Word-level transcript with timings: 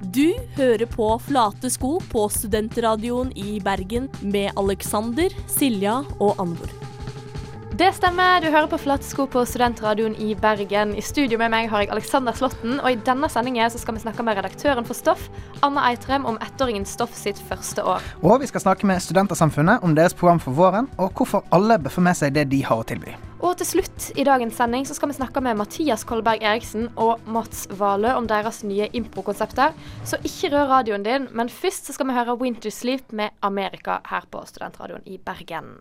Du 0.00 0.32
hører 0.56 0.86
på 0.88 1.06
Flate 1.20 1.68
sko 1.68 1.98
på 2.08 2.22
studentradioen 2.32 3.34
i 3.36 3.58
Bergen 3.60 4.06
med 4.24 4.56
Alexander, 4.56 5.28
Silja 5.44 5.98
og 6.16 6.40
Anvor. 6.40 6.72
Det 7.76 7.90
stemmer, 7.96 8.40
du 8.40 8.48
hører 8.48 8.68
på 8.68 8.78
Flatsko 8.80 9.26
på 9.28 9.44
Studentradioen 9.44 10.16
i 10.16 10.32
Bergen. 10.40 10.96
I 10.96 11.04
studio 11.04 11.36
med 11.40 11.52
meg 11.52 11.68
har 11.68 11.84
jeg 11.84 11.92
Alexander 11.92 12.36
Slåtten, 12.36 12.80
og 12.80 12.88
i 12.90 12.98
denne 13.06 13.28
sendingen 13.32 13.72
så 13.72 13.80
skal 13.80 13.96
vi 13.96 14.02
snakke 14.02 14.24
med 14.24 14.40
redaktøren 14.40 14.88
for 14.88 14.96
Stoff, 14.96 15.30
Anna 15.64 15.84
Eitrem, 15.88 16.24
om 16.28 16.40
ettåringen 16.44 16.88
Stoff 16.88 17.12
sitt 17.16 17.40
første 17.48 17.84
år. 17.84 18.04
Og 18.24 18.40
vi 18.40 18.48
skal 18.48 18.64
snakke 18.64 18.88
med 18.88 19.04
Studentersamfunnet 19.04 19.84
om 19.84 19.96
deres 19.96 20.16
program 20.16 20.40
for 20.40 20.56
våren, 20.56 20.88
og 20.96 21.12
hvorfor 21.12 21.44
alle 21.52 21.76
bør 21.80 22.00
få 22.00 22.08
med 22.08 22.16
seg 22.20 22.36
det 22.36 22.48
de 22.52 22.64
har 22.64 22.80
å 22.80 22.88
tilby. 22.88 23.16
Og 23.40 23.54
til 23.56 23.64
slutt 23.64 24.10
i 24.20 24.24
dagens 24.26 24.58
sending 24.60 24.84
så 24.84 24.92
skal 24.96 25.08
vi 25.08 25.16
snakke 25.16 25.40
med 25.40 25.56
Mathias 25.56 26.02
Kolberg 26.04 26.42
Eriksen 26.44 26.90
og 27.00 27.22
Mats 27.24 27.64
Valø 27.72 28.12
om 28.18 28.26
deres 28.28 28.60
nye 28.68 28.90
improkonsepter. 28.92 29.72
Så 30.04 30.18
ikke 30.20 30.50
rør 30.52 30.68
radioen 30.74 31.06
din, 31.06 31.28
men 31.32 31.48
først 31.48 31.88
så 31.88 31.96
skal 31.96 32.10
vi 32.10 32.18
høre 32.18 32.36
Winter 32.36 32.72
Sleep 32.74 33.14
med 33.16 33.32
Amerika 33.40 34.02
her 34.10 34.28
på 34.28 34.44
Studentradioen 34.44 35.08
i 35.08 35.16
Bergen. 35.16 35.78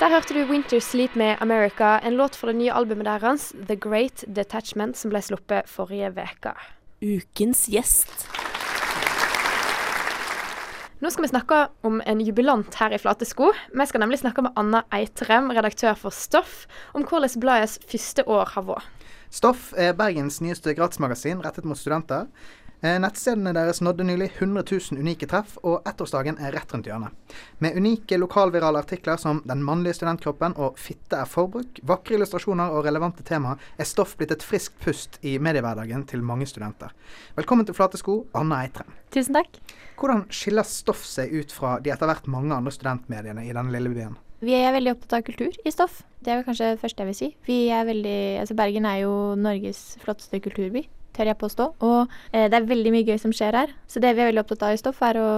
Der 0.00 0.10
hørte 0.10 0.34
du 0.34 0.42
Winter 0.50 0.82
Sleep 0.82 1.14
med 1.14 1.36
America, 1.40 2.00
en 2.02 2.18
låt 2.18 2.34
fra 2.34 2.50
det 2.50 2.58
nye 2.58 2.74
albumet 2.74 3.06
deres, 3.06 3.52
The 3.68 3.76
Great 3.78 4.24
Detachment, 4.26 4.98
som 4.98 5.14
ble 5.14 5.22
sluppet 5.22 5.70
forrige 5.70 6.10
uke. 6.10 6.56
Ukens 7.04 7.68
gjest. 7.70 8.26
Nå 11.04 11.10
skal 11.12 11.26
vi 11.26 11.28
snakke 11.28 11.56
om 11.84 11.98
en 12.08 12.20
jubilant 12.24 12.76
her 12.80 12.94
i 12.96 12.98
Flate 13.02 13.26
sko. 13.28 13.50
Vi 13.76 13.84
skal 13.84 14.00
nemlig 14.00 14.22
snakke 14.22 14.40
med 14.46 14.54
Anna 14.56 14.80
Eitrem, 14.96 15.50
redaktør 15.52 15.98
for 16.00 16.16
Stoff, 16.16 16.62
om 16.96 17.04
hvordan 17.04 17.42
bladets 17.42 17.74
første 17.90 18.24
år 18.24 18.54
har 18.54 18.64
vært. 18.64 18.86
Stoff 19.28 19.74
er 19.76 19.92
Bergens 19.98 20.40
nyeste 20.40 20.72
gratismagasin 20.72 21.42
rettet 21.44 21.68
mot 21.68 21.76
studenter. 21.76 22.30
Eh, 22.84 22.98
Nettstedene 23.00 23.54
deres 23.56 23.78
nådde 23.80 24.04
nylig 24.04 24.26
100 24.34 24.62
000 24.92 25.00
unike 25.00 25.24
treff, 25.24 25.54
og 25.64 25.86
ettårsdagen 25.88 26.36
er 26.36 26.52
rett 26.52 26.72
rundt 26.74 26.84
hjørnet. 26.84 27.14
Med 27.64 27.78
unike 27.80 28.18
lokalvirale 28.20 28.82
artikler 28.84 29.16
som 29.16 29.40
'Den 29.46 29.62
mannlige 29.64 29.94
studentkroppen' 29.96 30.58
og 30.58 30.76
'Fitte 30.76 31.16
er 31.16 31.24
forbruk', 31.24 31.80
vakre 31.82 32.14
illustrasjoner 32.14 32.68
og 32.70 32.84
relevante 32.84 33.22
tema, 33.22 33.56
er 33.78 33.84
Stoff 33.84 34.16
blitt 34.16 34.32
et 34.32 34.42
friskt 34.42 34.78
pust 34.84 35.18
i 35.22 35.38
mediehverdagen 35.38 36.04
til 36.06 36.22
mange 36.22 36.46
studenter. 36.46 36.90
Velkommen 37.36 37.64
til 37.64 37.74
Flate 37.74 37.96
sko, 37.96 38.26
Anna 38.34 38.56
Eitrem. 38.56 38.92
Tusen 39.10 39.32
takk. 39.34 39.48
Hvordan 39.96 40.26
skiller 40.28 40.62
Stoff 40.62 41.04
seg 41.04 41.32
ut 41.32 41.52
fra 41.52 41.78
de 41.80 41.90
etter 41.90 42.06
hvert 42.06 42.26
mange 42.26 42.54
andre 42.54 42.70
studentmediene 42.70 43.48
i 43.48 43.52
denne 43.52 43.72
lille 43.72 43.94
byen? 43.94 44.16
Vi 44.42 44.52
er 44.52 44.74
veldig 44.74 44.92
opptatt 44.92 45.12
av 45.12 45.22
kultur 45.22 45.56
i 45.64 45.70
stoff. 45.70 46.02
Det 46.20 46.28
er 46.30 46.36
vel 46.36 46.44
kanskje 46.44 46.74
det 46.74 46.80
første 46.80 47.00
jeg 47.00 47.06
vil 47.06 47.14
si. 47.14 47.36
Vi 47.46 47.68
er 47.72 47.84
veldig, 47.84 48.40
altså 48.40 48.54
Bergen 48.54 48.84
er 48.84 48.98
jo 49.06 49.34
Norges 49.40 49.96
flotteste 50.02 50.40
kulturby, 50.40 50.86
tør 51.14 51.30
jeg 51.30 51.40
påstå. 51.40 51.68
Og 51.86 52.00
eh, 52.32 52.48
det 52.50 52.58
er 52.58 52.68
veldig 52.70 52.94
mye 52.94 53.06
gøy 53.06 53.20
som 53.22 53.34
skjer 53.34 53.58
her. 53.60 53.74
Så 53.90 54.02
det 54.02 54.14
vi 54.14 54.24
er 54.24 54.30
veldig 54.32 54.44
opptatt 54.44 54.66
av 54.66 54.76
i 54.76 54.80
stoff, 54.80 55.02
er 55.06 55.20
å, 55.22 55.30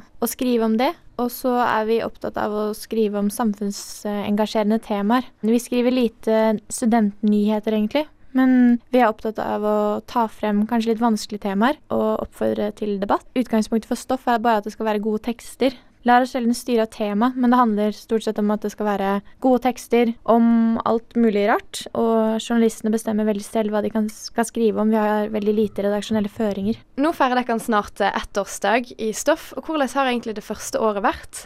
å 0.00 0.30
skrive 0.30 0.68
om 0.68 0.76
det. 0.80 0.92
Og 1.18 1.32
så 1.34 1.54
er 1.64 1.88
vi 1.88 2.02
opptatt 2.04 2.38
av 2.38 2.54
å 2.54 2.66
skrive 2.78 3.18
om 3.20 3.30
samfunnsengasjerende 3.32 4.78
temaer. 4.84 5.26
Vi 5.42 5.58
skriver 5.62 5.94
lite 5.94 6.38
studentnyheter, 6.72 7.74
egentlig. 7.74 8.06
Men 8.36 8.78
vi 8.92 9.00
er 9.00 9.08
opptatt 9.08 9.40
av 9.42 9.64
å 9.64 9.76
ta 10.06 10.26
frem 10.30 10.62
kanskje 10.68 10.92
litt 10.92 11.02
vanskelige 11.02 11.46
temaer 11.46 11.78
og 11.94 12.26
oppfordre 12.26 12.70
til 12.78 12.98
debatt. 13.00 13.26
Utgangspunktet 13.38 13.88
for 13.88 13.98
stoff 13.98 14.28
er 14.28 14.42
bare 14.44 14.60
at 14.60 14.68
det 14.68 14.74
skal 14.76 14.90
være 14.90 15.02
gode 15.02 15.24
tekster. 15.26 15.74
Lar 16.08 16.24
oss 16.24 16.30
sjelden 16.32 16.56
styre 16.56 16.86
av 16.86 16.92
tema, 16.94 17.32
men 17.36 17.52
det 17.52 17.58
handler 17.60 17.96
stort 17.96 18.24
sett 18.24 18.38
om 18.40 18.48
at 18.54 18.62
det 18.64 18.70
skal 18.72 18.86
være 18.88 19.10
gode 19.44 19.60
tekster 19.66 20.14
om 20.24 20.78
alt 20.88 21.18
mulig 21.20 21.42
rart. 21.50 21.82
Og 21.92 22.38
journalistene 22.40 22.94
bestemmer 22.94 23.28
veldig 23.28 23.44
selv 23.44 23.74
hva 23.74 23.82
de 23.84 23.92
kan, 23.92 24.08
skal 24.08 24.46
skrive 24.48 24.80
om. 24.80 24.94
Vi 24.94 24.96
har 24.96 25.28
veldig 25.34 25.56
lite 25.58 25.84
redaksjonelle 25.84 26.32
føringer. 26.32 26.80
Nå 26.96 27.12
feirer 27.18 27.42
dere 27.42 27.58
snart 27.60 28.00
eh, 28.00 28.16
ettårsdag 28.22 28.94
i 28.96 29.12
Stoff, 29.12 29.50
og 29.58 29.68
hvordan 29.68 29.92
har 29.98 30.08
egentlig 30.08 30.38
det 30.38 30.46
første 30.46 30.80
året 30.80 31.04
vært? 31.04 31.44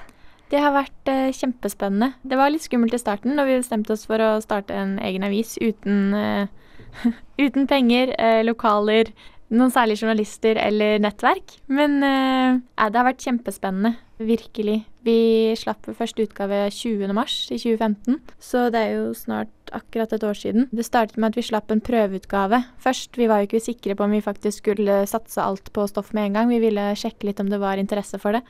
Det 0.52 0.61
har 0.61 0.74
vært 0.77 1.08
eh, 1.08 1.33
kjempespennende. 1.33 2.12
Det 2.23 2.36
var 2.36 2.52
litt 2.52 2.67
skummelt 2.67 2.94
i 2.94 3.00
starten, 3.00 3.39
da 3.39 3.48
vi 3.48 3.56
bestemte 3.56 3.96
oss 3.96 4.05
for 4.06 4.20
å 4.20 4.36
starte 4.44 4.77
en 4.77 4.98
egen 5.00 5.24
avis 5.24 5.56
uten, 5.58 6.12
eh, 6.14 7.08
uten 7.46 7.67
penger, 7.67 8.12
eh, 8.20 8.42
lokaler, 8.44 9.11
noen 9.52 9.73
særlige 9.73 10.02
journalister 10.02 10.58
eller 10.61 11.01
nettverk. 11.02 11.58
Men 11.73 12.01
eh, 12.07 12.58
det 12.89 12.98
har 12.98 13.08
vært 13.08 13.24
kjempespennende. 13.24 13.95
Virkelig. 14.23 14.85
Vi 15.02 15.17
slapp 15.58 15.89
første 15.98 16.23
utgave 16.23 16.68
20. 16.70 17.11
mars 17.17 17.35
i 17.51 17.58
2015, 17.58 18.20
så 18.39 18.68
det 18.70 18.83
er 18.85 18.92
jo 19.01 19.08
snart 19.18 19.73
akkurat 19.74 20.12
et 20.14 20.27
år 20.27 20.39
siden. 20.39 20.68
Det 20.70 20.86
startet 20.86 21.18
med 21.18 21.33
at 21.33 21.41
vi 21.41 21.46
slapp 21.48 21.73
en 21.74 21.83
prøveutgave 21.83 22.61
først. 22.83 23.18
Vi 23.18 23.27
var 23.27 23.42
jo 23.42 23.48
ikke 23.48 23.64
sikre 23.64 23.96
på 23.98 24.07
om 24.07 24.14
vi 24.14 24.23
faktisk 24.23 24.62
skulle 24.62 25.01
satse 25.11 25.42
alt 25.42 25.73
på 25.74 25.89
stoff 25.91 26.12
med 26.14 26.29
en 26.29 26.39
gang. 26.39 26.52
Vi 26.52 26.62
ville 26.62 26.92
sjekke 26.98 27.27
litt 27.27 27.42
om 27.42 27.51
det 27.51 27.58
var 27.62 27.83
interesse 27.83 28.20
for 28.23 28.39
det. 28.39 28.45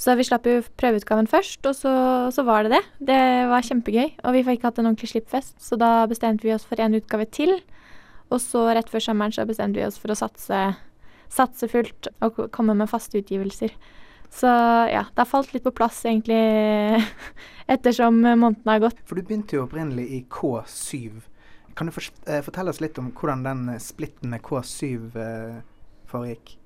Så 0.00 0.14
vi 0.16 0.24
slapp 0.24 0.46
jo 0.48 0.60
prøveutgaven 0.80 1.26
først, 1.28 1.64
og 1.68 1.74
så, 1.76 1.92
så 2.32 2.44
var 2.44 2.64
det 2.64 2.76
det. 2.76 2.84
Det 3.10 3.24
var 3.50 3.64
kjempegøy, 3.66 4.14
og 4.24 4.36
vi 4.36 4.44
fikk 4.46 4.64
hatt 4.64 4.80
en 4.80 4.88
ordentlig 4.88 5.10
slippfest, 5.12 5.58
så 5.60 5.76
da 5.80 6.06
bestemte 6.08 6.46
vi 6.48 6.54
oss 6.54 6.64
for 6.64 6.80
en 6.80 6.96
utgave 6.96 7.26
til. 7.28 7.58
Og 8.30 8.38
så 8.42 8.66
rett 8.70 8.90
før 8.90 9.02
sommeren 9.04 9.34
så 9.34 9.46
bestemte 9.48 9.80
vi 9.80 9.86
oss 9.86 9.98
for 10.00 10.12
å 10.12 10.18
satse, 10.18 10.60
satse 11.32 11.68
fullt 11.70 12.10
og 12.24 12.44
komme 12.54 12.76
med 12.78 12.90
faste 12.90 13.18
utgivelser. 13.22 13.74
Så 14.30 14.46
ja, 14.46 15.02
det 15.10 15.18
har 15.18 15.26
falt 15.26 15.50
litt 15.54 15.66
på 15.66 15.74
plass 15.74 16.04
egentlig 16.06 16.38
ettersom 17.74 18.22
månedene 18.22 18.76
har 18.76 18.84
gått. 18.86 19.02
For 19.08 19.18
du 19.18 19.26
begynte 19.26 19.58
jo 19.58 19.66
opprinnelig 19.66 20.06
i 20.06 20.22
K7. 20.30 21.18
Kan 21.74 21.90
du 21.90 21.94
eh, 21.98 22.40
fortelle 22.46 22.70
oss 22.70 22.82
litt 22.82 22.98
om 23.02 23.10
hvordan 23.16 23.42
den 23.46 23.66
splittende 23.82 23.82
splitten 23.82 24.34
med 24.36 24.46
K7 24.46 25.20
eh, 25.26 25.60
foregikk? 26.10 26.56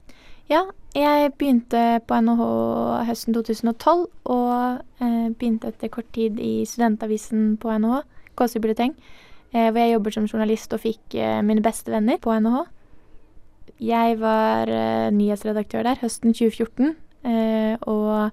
Ja, 0.53 0.67
jeg 0.93 1.31
begynte 1.41 2.03
på 2.05 2.17
NHH 2.21 2.43
høsten 3.09 3.33
2012, 3.33 4.03
og 4.29 4.83
eh, 5.01 5.29
begynte 5.33 5.71
etter 5.73 5.89
kort 5.89 6.11
tid 6.13 6.37
i 6.37 6.67
studentavisen 6.69 7.55
på 7.63 7.73
NHH, 7.73 8.03
Kåsøy 8.37 8.61
Bulleteng, 8.61 8.93
eh, 8.93 9.34
hvor 9.55 9.79
jeg 9.79 9.95
jobber 9.95 10.15
som 10.17 10.27
journalist 10.27 10.73
og 10.75 10.83
fikk 10.83 11.15
eh, 11.15 11.39
mine 11.47 11.63
beste 11.63 11.93
venner 11.93 12.19
på 12.23 12.35
NHH. 12.35 12.65
Jeg 13.83 14.19
var 14.21 14.71
eh, 14.71 15.13
nyhetsredaktør 15.15 15.87
der 15.87 16.01
høsten 16.01 16.35
2014, 16.35 16.95
eh, 17.27 17.77
og 17.91 18.31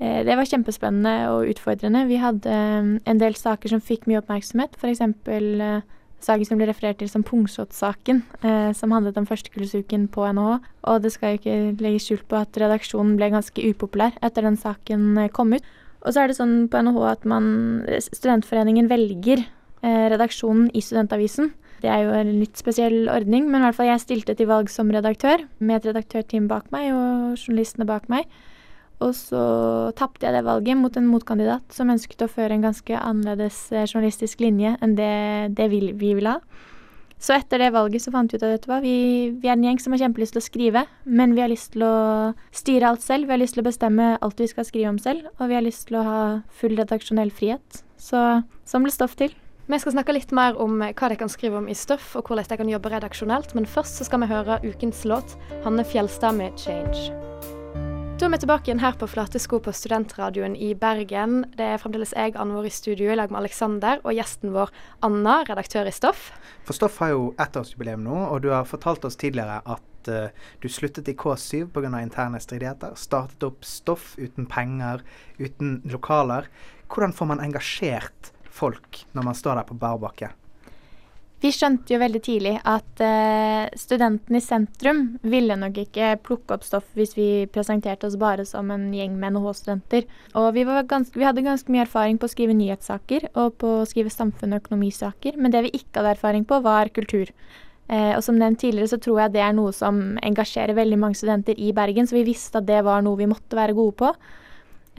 eh, 0.00 0.24
det 0.24 0.36
var 0.36 0.48
kjempespennende 0.48 1.14
og 1.32 1.52
utfordrende. 1.52 2.06
Vi 2.08 2.20
hadde 2.20 2.52
eh, 2.52 2.90
en 3.00 3.20
del 3.20 3.36
saker 3.36 3.72
som 3.72 3.84
fikk 3.84 4.08
mye 4.08 4.20
oppmerksomhet, 4.22 4.76
f.eks. 4.80 5.04
Eh, 5.04 5.80
saken 6.24 6.48
som 6.48 6.60
ble 6.60 6.68
referert 6.68 6.98
til 7.00 7.10
som 7.10 7.24
Pungsåt-saken, 7.26 8.22
eh, 8.42 8.70
som 8.76 8.92
handlet 8.92 9.18
om 9.20 9.28
førstekursuken 9.28 10.08
på 10.12 10.24
NHH. 10.32 10.56
Og 10.90 11.02
det 11.04 11.12
skal 11.14 11.34
jo 11.34 11.42
ikke 11.42 11.84
legges 11.84 12.08
skjul 12.08 12.24
på 12.28 12.40
at 12.40 12.56
redaksjonen 12.58 13.16
ble 13.20 13.30
ganske 13.36 13.68
upopulær 13.70 14.16
etter 14.24 14.48
den 14.48 14.58
saken 14.58 15.12
eh, 15.18 15.30
kom 15.32 15.54
ut. 15.54 15.76
Og 16.04 16.14
så 16.14 16.22
er 16.22 16.30
det 16.30 16.38
sånn 16.38 16.68
på 16.70 16.80
NHH 16.82 17.06
at 17.10 17.24
man, 17.28 17.46
studentforeningen 18.00 18.90
velger 18.90 19.42
eh, 19.42 19.57
redaksjonen 19.82 20.68
i 20.74 20.82
studentavisen. 20.82 21.52
Det 21.82 21.90
er 21.92 22.02
jo 22.02 22.14
en 22.18 22.30
litt 22.40 22.58
spesiell 22.58 23.06
ordning, 23.12 23.46
men 23.46 23.62
i 23.62 23.68
hvert 23.68 23.78
fall 23.78 23.90
jeg 23.92 24.02
stilte 24.02 24.34
til 24.38 24.48
valg 24.50 24.70
som 24.72 24.90
redaktør, 24.90 25.44
med 25.62 25.78
et 25.78 25.90
redaktørteam 25.92 26.48
bak 26.50 26.72
meg 26.74 26.90
og 26.90 27.38
journalistene 27.38 27.86
bak 27.86 28.08
meg. 28.10 28.26
Og 28.98 29.12
så 29.14 29.40
tapte 29.98 30.26
jeg 30.26 30.34
det 30.34 30.46
valget 30.46 30.78
mot 30.78 30.96
en 30.98 31.06
motkandidat 31.06 31.70
som 31.74 31.92
ønsket 31.92 32.24
å 32.24 32.30
føre 32.30 32.56
en 32.56 32.64
ganske 32.66 32.98
annerledes 32.98 33.68
eh, 33.70 33.86
journalistisk 33.86 34.42
linje 34.42 34.74
enn 34.82 34.96
det, 34.98 35.54
det 35.54 35.68
vi, 35.70 35.84
vi 35.94 36.16
ville 36.18 36.34
ha. 36.34 36.42
Så 37.18 37.34
etter 37.34 37.58
det 37.58 37.72
valget 37.74 38.02
så 38.04 38.12
fant 38.14 38.30
vi 38.30 38.38
ut 38.38 38.44
at 38.46 38.66
hva, 38.70 38.78
vi, 38.82 39.30
vi 39.42 39.50
er 39.50 39.56
en 39.56 39.64
gjeng 39.66 39.80
som 39.82 39.94
har 39.94 40.04
kjempelyst 40.04 40.36
til 40.36 40.42
å 40.42 40.46
skrive, 40.46 40.84
men 41.02 41.34
vi 41.34 41.42
har 41.42 41.50
lyst 41.50 41.72
til 41.74 41.82
å 41.86 41.94
styre 42.54 42.92
alt 42.92 43.02
selv. 43.02 43.26
Vi 43.26 43.34
har 43.34 43.42
lyst 43.42 43.58
til 43.58 43.64
å 43.64 43.66
bestemme 43.66 44.12
alt 44.22 44.42
vi 44.42 44.50
skal 44.50 44.66
skrive 44.66 44.92
om 44.92 45.00
selv, 45.02 45.26
og 45.38 45.50
vi 45.50 45.58
har 45.58 45.66
lyst 45.66 45.88
til 45.90 45.98
å 45.98 46.06
ha 46.06 46.20
full 46.60 46.78
redaksjonell 46.78 47.34
frihet. 47.34 47.82
Så 47.98 48.22
sånn 48.66 48.86
ble 48.86 48.94
stoff 48.94 49.18
til. 49.18 49.34
Vi 49.68 49.76
skal 49.76 49.92
snakke 49.92 50.14
litt 50.16 50.30
mer 50.32 50.56
om 50.56 50.78
eh, 50.80 50.94
hva 50.96 51.10
de 51.12 51.16
kan 51.20 51.28
skrive 51.28 51.58
om 51.58 51.66
i 51.68 51.74
Stoff, 51.76 52.14
og 52.16 52.30
hvordan 52.30 52.46
de 52.48 52.56
kan 52.56 52.68
jobbe 52.72 52.88
redaksjonelt, 52.88 53.50
men 53.52 53.66
først 53.68 53.98
så 53.98 54.06
skal 54.06 54.22
vi 54.22 54.28
høre 54.30 54.54
ukens 54.64 55.02
låt, 55.04 55.34
Hanne 55.60 55.84
Fjelstad 55.84 56.38
med 56.38 56.54
'Change'. 56.56 57.10
Da 58.16 58.26
er 58.26 58.32
vi 58.32 58.38
tilbake 58.40 58.70
igjen 58.70 58.80
her 58.80 58.96
på 58.96 59.06
Flate 59.12 59.38
sko 59.38 59.58
på 59.60 59.74
Studentradioen 59.76 60.56
i 60.56 60.70
Bergen. 60.72 61.42
Det 61.52 61.66
er 61.74 61.82
fremdeles 61.82 62.14
jeg, 62.16 62.32
Anne 62.40 62.56
Vår, 62.56 62.64
i 62.64 62.72
studio 62.72 63.12
i 63.12 63.18
lag 63.20 63.28
med 63.28 63.42
Aleksander, 63.42 64.00
og 64.08 64.16
gjesten 64.16 64.56
vår 64.56 64.72
Anna, 65.04 65.42
redaktør 65.44 65.84
i 65.84 65.92
Stoff. 65.92 66.32
For 66.64 66.72
Stoff 66.72 66.96
har 67.04 67.12
jo 67.12 67.28
ettårsjubileum 67.36 68.08
nå, 68.08 68.16
og 68.24 68.40
du 68.42 68.48
har 68.54 68.64
fortalt 68.64 69.04
oss 69.04 69.20
tidligere 69.20 69.60
at 69.68 70.08
uh, 70.08 70.48
du 70.64 70.68
sluttet 70.72 71.12
i 71.12 71.14
K7 71.14 71.68
pga. 71.76 71.92
interne 72.00 72.40
stridigheter. 72.40 72.96
Startet 72.96 73.44
opp 73.44 73.68
Stoff 73.68 74.16
uten 74.16 74.48
penger, 74.48 75.04
uten 75.36 75.82
lokaler. 75.84 76.48
Hvordan 76.88 77.12
får 77.12 77.34
man 77.36 77.44
engasjert 77.44 78.32
folk 78.58 79.04
når 79.16 79.30
man 79.30 79.38
står 79.38 79.60
der 79.60 79.68
på 79.68 79.78
bar 79.78 79.98
bakke? 80.02 80.32
Vi 81.38 81.52
skjønte 81.54 81.92
jo 81.92 82.00
veldig 82.02 82.20
tidlig 82.26 82.52
at 82.66 83.00
eh, 83.04 83.68
studentene 83.78 84.40
i 84.40 84.42
sentrum 84.42 85.02
ville 85.22 85.54
nok 85.54 85.76
ikke 85.84 86.16
plukke 86.26 86.56
opp 86.56 86.64
stoff 86.66 86.88
hvis 86.98 87.14
vi 87.14 87.28
presenterte 87.54 88.08
oss 88.08 88.16
bare 88.18 88.42
som 88.48 88.72
en 88.74 88.88
gjeng 88.90 89.14
med 89.20 89.36
NHH-studenter. 89.36 90.08
Og 90.34 90.48
vi, 90.56 90.64
ganske, 90.66 91.14
vi 91.14 91.26
hadde 91.28 91.46
ganske 91.46 91.70
mye 91.70 91.84
erfaring 91.84 92.18
på 92.18 92.26
å 92.26 92.32
skrive 92.32 92.58
nyhetssaker 92.58 93.28
og 93.36 93.54
på 93.62 93.70
å 93.76 93.86
skrive 93.86 94.10
samfunn- 94.10 94.56
og 94.56 94.64
økonomisaker, 94.64 95.38
men 95.38 95.54
det 95.54 95.62
vi 95.68 95.74
ikke 95.78 96.00
hadde 96.00 96.16
erfaring 96.16 96.48
på, 96.48 96.58
var 96.66 96.90
kultur. 96.90 97.30
Eh, 97.86 98.16
og 98.16 98.24
som 98.26 98.36
nevnt 98.40 98.58
tidligere 98.64 98.90
så 98.90 98.98
tror 99.00 99.22
jeg 99.22 99.36
det 99.38 99.46
er 99.46 99.54
noe 99.54 99.70
som 99.76 100.18
engasjerer 100.18 100.74
veldig 100.74 100.98
mange 100.98 101.22
studenter 101.22 101.54
i 101.54 101.70
Bergen, 101.76 102.10
så 102.10 102.18
vi 102.18 102.26
visste 102.32 102.58
at 102.58 102.66
det 102.66 102.82
var 102.88 103.06
noe 103.06 103.20
vi 103.20 103.30
måtte 103.30 103.56
være 103.56 103.78
gode 103.78 103.94
på. 104.02 104.10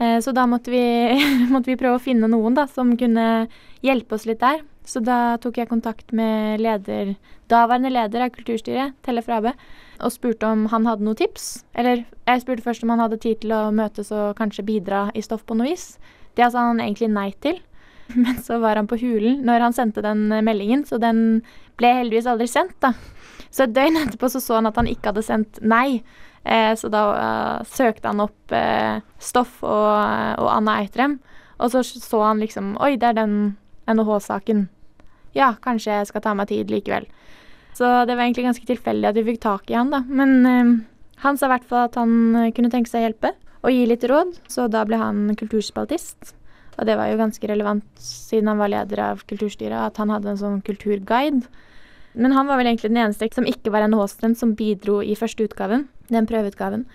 Eh, 0.00 0.18
så 0.24 0.32
da 0.32 0.46
måtte 0.48 0.72
vi, 0.72 0.82
måtte 1.52 1.72
vi 1.72 1.78
prøve 1.80 1.98
å 1.98 2.02
finne 2.02 2.30
noen 2.30 2.56
da, 2.56 2.66
som 2.70 2.96
kunne 3.00 3.46
hjelpe 3.84 4.16
oss 4.16 4.26
litt 4.28 4.40
der. 4.42 4.64
Så 4.86 5.02
da 5.04 5.36
tok 5.38 5.60
jeg 5.60 5.68
kontakt 5.70 6.10
med 6.16 6.62
leder, 6.64 7.12
daværende 7.52 7.92
leder 7.92 8.24
av 8.24 8.32
kulturstyret, 8.34 8.96
Telle 9.06 9.22
Frabe, 9.22 9.52
og 10.00 10.14
spurte 10.14 10.48
om 10.48 10.64
han 10.72 10.88
hadde 10.88 11.04
noen 11.04 11.18
tips. 11.20 11.50
Eller 11.78 12.06
jeg 12.26 12.42
spurte 12.42 12.64
først 12.64 12.86
om 12.86 12.94
han 12.94 13.02
hadde 13.04 13.20
tid 13.20 13.42
til 13.44 13.52
å 13.54 13.66
møtes 13.76 14.10
og 14.16 14.32
kanskje 14.40 14.66
bidra 14.66 15.08
i 15.14 15.22
stoff 15.22 15.44
på 15.46 15.58
noe 15.58 15.68
vis. 15.68 15.92
Det 16.34 16.48
sa 16.48 16.70
han 16.70 16.80
egentlig 16.80 17.10
nei 17.12 17.28
til. 17.44 17.60
Men 18.16 18.40
så 18.42 18.58
var 18.58 18.80
han 18.80 18.88
på 18.90 18.98
hulen 18.98 19.44
når 19.46 19.68
han 19.68 19.76
sendte 19.76 20.02
den 20.02 20.26
meldingen, 20.42 20.82
så 20.88 20.98
den 20.98 21.42
ble 21.78 21.92
heldigvis 22.00 22.26
aldri 22.30 22.48
sendt, 22.50 22.80
da. 22.82 22.94
Så 23.50 23.66
et 23.66 23.76
døgn 23.76 23.98
etterpå 24.00 24.30
så, 24.30 24.40
så 24.42 24.58
han 24.58 24.70
at 24.70 24.78
han 24.78 24.88
ikke 24.90 25.12
hadde 25.12 25.26
sendt 25.26 25.60
nei. 25.62 26.00
Eh, 26.44 26.72
så 26.76 26.88
da 26.88 27.02
uh, 27.12 27.66
søkte 27.68 28.08
han 28.08 28.22
opp 28.24 28.54
eh, 28.56 29.02
Stoff 29.20 29.58
og, 29.60 29.90
og 30.40 30.48
Anna 30.48 30.78
Eitrem, 30.80 31.18
og 31.60 31.74
så 31.74 31.82
så 31.84 32.22
han 32.24 32.40
liksom 32.40 32.76
Oi, 32.80 32.94
det 32.96 33.10
er 33.10 33.18
den 33.18 33.34
NHH-saken. 33.90 34.68
Ja, 35.36 35.52
kanskje 35.62 35.98
jeg 35.98 36.08
skal 36.10 36.24
ta 36.24 36.32
meg 36.34 36.48
tid 36.50 36.72
likevel. 36.72 37.06
Så 37.76 37.86
det 38.06 38.16
var 38.16 38.24
egentlig 38.24 38.48
ganske 38.48 38.66
tilfeldig 38.66 39.10
at 39.10 39.18
vi 39.18 39.26
fikk 39.30 39.42
tak 39.44 39.70
i 39.70 39.76
han, 39.78 39.92
da. 39.92 40.02
Men 40.08 40.34
eh, 40.48 40.72
han 41.24 41.38
sa 41.38 41.48
i 41.48 41.54
hvert 41.54 41.68
fall 41.68 41.86
at 41.88 41.96
han 42.00 42.12
eh, 42.36 42.50
kunne 42.56 42.72
tenke 42.72 42.90
seg 42.90 43.02
å 43.02 43.08
hjelpe 43.08 43.34
og 43.60 43.74
gi 43.74 43.86
litt 43.88 44.04
råd, 44.08 44.38
så 44.48 44.66
da 44.72 44.86
ble 44.88 44.98
han 45.00 45.34
kulturspaltist. 45.36 46.32
Og 46.78 46.86
det 46.88 46.96
var 46.96 47.10
jo 47.10 47.18
ganske 47.20 47.48
relevant 47.50 47.84
siden 48.00 48.48
han 48.48 48.60
var 48.60 48.72
leder 48.72 49.02
av 49.10 49.24
kulturstyret, 49.28 49.76
at 49.76 50.00
han 50.00 50.12
hadde 50.12 50.32
en 50.32 50.40
sånn 50.40 50.62
kulturguide. 50.64 51.44
Men 52.14 52.34
han 52.34 52.48
var 52.48 52.58
vel 52.58 52.70
egentlig 52.70 52.90
den 52.90 53.02
eneste 53.04 53.28
som 53.34 53.46
ikke 53.46 53.72
var 53.74 53.86
NHH-student 53.86 54.38
som 54.38 54.56
bidro 54.58 54.98
i 55.02 55.16
første 55.18 55.46
utgaven, 55.46 55.86
den 56.10 56.26
prøveutgaven. 56.26 56.86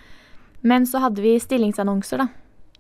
Men 0.66 0.88
så 0.90 1.00
hadde 1.04 1.24
vi 1.24 1.38
stillingsannonser, 1.40 2.24
da, 2.24 2.28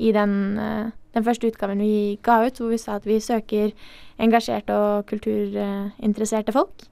i 0.02 0.12
den, 0.12 0.58
eh, 0.60 0.90
den 1.16 1.24
første 1.24 1.48
utgaven 1.48 1.80
vi 1.80 2.18
ga 2.26 2.42
ut, 2.46 2.58
hvor 2.60 2.74
vi 2.74 2.82
sa 2.82 2.98
at 2.98 3.06
vi 3.08 3.22
søker 3.24 3.72
engasjerte 4.20 4.74
og 4.74 5.06
kulturinteresserte 5.08 6.56
folk. 6.56 6.90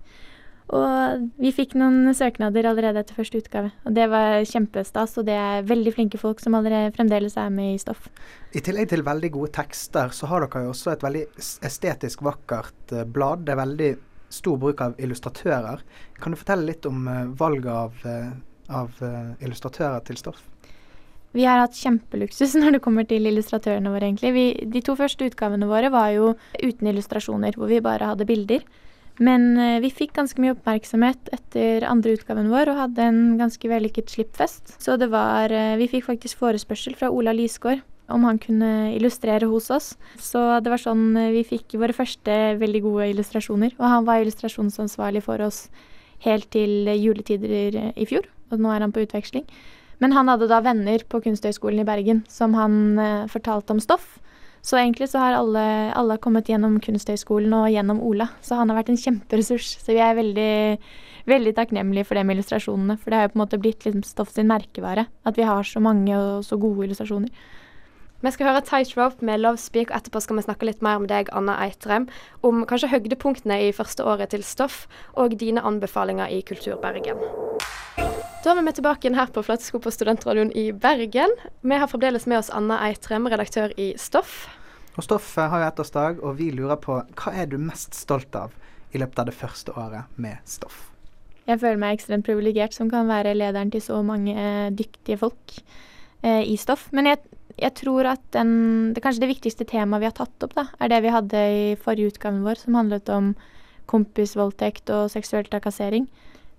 Og 0.73 1.25
vi 1.41 1.51
fikk 1.53 1.75
noen 1.75 2.13
søknader 2.15 2.65
allerede 2.69 3.01
etter 3.03 3.17
første 3.17 3.41
utgave. 3.41 3.73
Og 3.83 3.93
det 3.97 4.05
var 4.09 4.39
kjempestas, 4.47 5.17
og 5.19 5.27
det 5.27 5.35
er 5.35 5.67
veldig 5.67 5.91
flinke 5.93 6.21
folk 6.21 6.39
som 6.41 6.55
allerede 6.57 6.93
fremdeles 6.95 7.35
er 7.37 7.51
med 7.53 7.75
i 7.75 7.81
stoff. 7.81 8.07
I 8.55 8.63
tillegg 8.63 8.89
til 8.93 9.03
veldig 9.05 9.33
gode 9.35 9.51
tekster, 9.59 10.13
så 10.15 10.29
har 10.31 10.45
dere 10.45 10.63
jo 10.65 10.71
også 10.71 10.93
et 10.93 11.03
veldig 11.03 11.25
estetisk 11.67 12.23
vakkert 12.23 12.95
uh, 12.95 13.03
blad. 13.03 13.43
Det 13.45 13.53
er 13.53 13.59
veldig 13.59 13.91
stor 14.33 14.57
bruk 14.62 14.81
av 14.83 14.97
illustratører. 15.01 15.83
Kan 16.21 16.33
du 16.33 16.39
fortelle 16.39 16.68
litt 16.71 16.88
om 16.89 17.06
uh, 17.07 17.27
valget 17.39 17.71
av, 17.74 18.01
uh, 18.07 18.33
av 18.81 19.06
illustratører 19.44 20.03
til 20.09 20.19
stoff? 20.19 20.41
Vi 21.33 21.47
har 21.50 21.63
hatt 21.63 21.77
kjempeluksus 21.77 22.53
når 22.62 22.77
det 22.77 22.83
kommer 22.85 23.07
til 23.09 23.25
illustratørene 23.30 23.94
våre, 23.94 24.09
egentlig. 24.09 24.33
Vi, 24.35 24.47
de 24.69 24.83
to 24.85 24.97
første 25.00 25.30
utgavene 25.30 25.69
våre 25.69 25.89
var 25.94 26.13
jo 26.13 26.33
uten 26.62 26.89
illustrasjoner, 26.94 27.57
hvor 27.57 27.71
vi 27.71 27.81
bare 27.83 28.13
hadde 28.13 28.30
bilder. 28.30 28.65
Men 29.21 29.51
eh, 29.62 29.80
vi 29.83 29.91
fikk 29.94 30.15
ganske 30.18 30.41
mye 30.41 30.56
oppmerksomhet 30.56 31.29
etter 31.36 31.86
andre 31.86 32.15
utgaven 32.18 32.50
vår 32.50 32.71
og 32.71 32.79
hadde 32.79 33.09
en 33.12 33.21
ganske 33.38 33.69
vellykket 33.69 34.09
slippfest. 34.09 34.75
Så 34.81 34.97
det 34.97 35.12
var 35.13 35.53
eh, 35.53 35.75
Vi 35.81 35.89
fikk 35.91 36.07
faktisk 36.07 36.41
forespørsel 36.41 36.97
fra 36.97 37.12
Ola 37.13 37.33
Lysgård 37.36 37.83
om 38.11 38.25
han 38.27 38.39
kunne 38.41 38.71
illustrere 38.95 39.47
hos 39.50 39.69
oss. 39.73 39.94
Så 40.19 40.41
det 40.63 40.71
var 40.73 40.81
sånn 40.81 41.13
eh, 41.19 41.31
vi 41.35 41.45
fikk 41.47 41.77
våre 41.79 41.95
første 41.95 42.57
veldig 42.61 42.83
gode 42.85 43.11
illustrasjoner. 43.13 43.77
Og 43.79 43.85
han 43.88 44.09
var 44.09 44.23
illustrasjonsansvarlig 44.23 45.23
for 45.25 45.44
oss 45.45 45.67
helt 46.23 46.50
til 46.55 46.88
juletider 46.95 47.94
i 48.00 48.05
fjor, 48.07 48.27
og 48.51 48.61
nå 48.63 48.71
er 48.71 48.85
han 48.85 48.94
på 48.95 49.03
utveksling. 49.03 49.47
Men 50.03 50.15
han 50.15 50.29
hadde 50.31 50.50
da 50.51 50.59
venner 50.63 51.03
på 51.07 51.21
Kunsthøgskolen 51.23 51.83
i 51.83 51.88
Bergen 51.88 52.23
som 52.31 52.55
han 52.57 53.00
eh, 53.00 53.31
fortalte 53.31 53.75
om 53.75 53.81
stoff. 53.83 54.17
Så 54.63 54.77
egentlig 54.79 55.09
så 55.11 55.19
har 55.19 55.35
alle, 55.35 55.63
alle 55.91 56.15
kommet 56.23 56.47
gjennom 56.47 56.77
Kunsthøgskolen 56.83 57.51
og 57.55 57.71
gjennom 57.71 58.00
Ola. 58.03 58.29
Så 58.44 58.55
han 58.55 58.71
har 58.71 58.79
vært 58.79 58.94
en 58.94 59.00
kjemperessurs. 59.00 59.73
Så 59.83 59.91
vi 59.91 60.00
er 60.00 60.15
veldig, 60.15 60.53
veldig 61.27 61.53
takknemlige 61.57 62.07
for 62.07 62.15
det 62.15 62.23
med 62.27 62.38
illustrasjonene. 62.38 62.95
For 63.01 63.11
det 63.11 63.19
har 63.19 63.27
jo 63.27 63.33
på 63.33 63.38
en 63.39 63.44
måte 63.44 63.59
blitt 63.59 63.83
liksom 63.83 64.05
Stoff 64.07 64.31
sin 64.31 64.47
merkevare. 64.47 65.09
At 65.27 65.39
vi 65.39 65.47
har 65.47 65.67
så 65.67 65.83
mange 65.83 66.15
og 66.15 66.47
så 66.47 66.55
gode 66.61 66.88
illustrasjoner. 66.88 67.51
Vi 68.23 68.31
skal 68.31 68.47
høre 68.47 68.63
Tightrope 68.63 69.25
med 69.27 69.41
Love 69.43 69.59
Speak, 69.59 69.89
og 69.91 69.97
etterpå 69.97 70.21
skal 70.23 70.37
vi 70.37 70.45
snakke 70.45 70.67
litt 70.69 70.83
mer 70.85 71.01
med 71.03 71.09
deg, 71.11 71.27
Anna 71.35 71.57
Eitrem, 71.59 72.05
om 72.39 72.61
kanskje 72.63 72.87
høydepunktene 72.93 73.57
i 73.65 73.73
første 73.75 74.05
året 74.07 74.31
til 74.31 74.45
Stoff, 74.47 74.85
og 75.19 75.35
dine 75.41 75.59
anbefalinger 75.59 76.31
i 76.31 76.37
Kulturbergen. 76.47 77.19
Da 78.45 78.53
er 78.53 78.61
vi 78.63 78.73
tilbake 78.77 79.03
igjen 79.03 79.19
her 79.19 79.27
på 79.27 79.43
Flatsko 79.43 79.81
på 79.83 79.91
Studentradioen 79.91 80.53
i 80.55 80.69
Bergen. 80.71 81.35
Vi 81.67 81.81
har 81.81 81.91
fremdeles 81.91 82.23
med 82.23 82.39
oss 82.39 82.53
Anna 82.55 82.79
Eitrem, 82.87 83.27
redaktør 83.27 83.75
i 83.75 83.89
Stoff. 83.99 84.45
Og 84.95 85.03
Stoff 85.03 85.35
har 85.35 85.59
jo 85.59 85.67
ettårsdag, 85.67 86.23
og 86.23 86.39
vi 86.39 86.47
lurer 86.55 86.79
på 86.79 87.01
hva 87.03 87.35
er 87.35 87.51
du 87.51 87.59
mest 87.59 87.99
stolt 87.99 88.39
av 88.39 88.55
i 88.95 89.03
løpet 89.03 89.19
av 89.19 89.31
det 89.33 89.35
første 89.35 89.75
året 89.75 90.15
med 90.15 90.39
Stoff? 90.47 90.85
Jeg 91.43 91.59
føler 91.59 91.83
meg 91.83 91.99
ekstremt 91.99 92.23
privilegert 92.23 92.71
som 92.71 92.87
kan 92.87 93.11
være 93.11 93.35
lederen 93.35 93.75
til 93.75 93.83
så 93.83 93.99
mange 93.99 94.31
eh, 94.31 94.71
dyktige 94.71 95.19
folk 95.19 95.59
eh, 96.23 96.45
i 96.47 96.55
Stoff. 96.55 96.87
Men 96.95 97.11
jeg 97.11 97.19
jeg 97.59 97.75
tror 97.79 98.09
at 98.13 98.23
den, 98.35 98.94
det 98.95 99.03
kanskje 99.03 99.23
det 99.25 99.31
viktigste 99.35 99.67
temaet 99.69 100.03
vi 100.03 100.09
har 100.09 100.17
tatt 100.17 100.45
opp, 100.45 100.55
da, 100.57 100.67
er 100.81 100.91
det 100.91 101.01
vi 101.05 101.13
hadde 101.13 101.41
i 101.53 101.63
forrige 101.79 102.13
utgaven 102.13 102.44
vår, 102.45 102.61
som 102.63 102.77
handlet 102.79 103.11
om 103.13 103.33
kompisvoldtekt 103.91 104.89
og 104.95 105.11
seksuell 105.13 105.47
trakassering. 105.50 106.07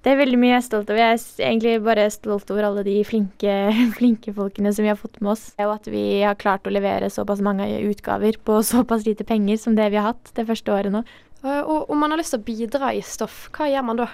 Det 0.04 0.12
er 0.12 0.18
veldig 0.20 0.36
mye 0.36 0.50
jeg 0.50 0.58
er 0.58 0.64
stolt 0.66 0.90
over. 0.92 1.00
Jeg 1.00 1.16
er 1.16 1.46
egentlig 1.48 1.74
bare 1.86 2.02
stolt 2.12 2.50
over 2.52 2.66
alle 2.68 2.82
de 2.84 2.98
flinke, 3.08 3.54
flinke 3.98 4.34
folkene 4.36 4.72
som 4.76 4.84
vi 4.84 4.90
har 4.92 5.00
fått 5.00 5.16
med 5.22 5.32
oss. 5.32 5.46
Og 5.56 5.72
at 5.78 5.88
vi 5.88 6.04
har 6.20 6.36
klart 6.36 6.68
å 6.68 6.74
levere 6.74 7.08
såpass 7.12 7.40
mange 7.44 7.64
utgaver 7.88 8.36
på 8.44 8.58
såpass 8.68 9.06
lite 9.08 9.24
penger 9.24 9.62
som 9.62 9.78
det 9.78 9.88
vi 9.94 10.00
har 10.00 10.12
hatt 10.12 10.34
det 10.36 10.44
første 10.50 10.74
året 10.76 10.92
nå. 10.92 11.00
Og 11.44 11.90
om 11.92 11.98
man 12.00 12.12
har 12.12 12.20
lyst 12.20 12.36
til 12.36 12.40
å 12.42 12.44
bidra 12.44 12.92
i 12.96 13.00
stoff, 13.04 13.48
hva 13.56 13.68
gjør 13.72 13.88
man 13.88 14.04
da? 14.04 14.10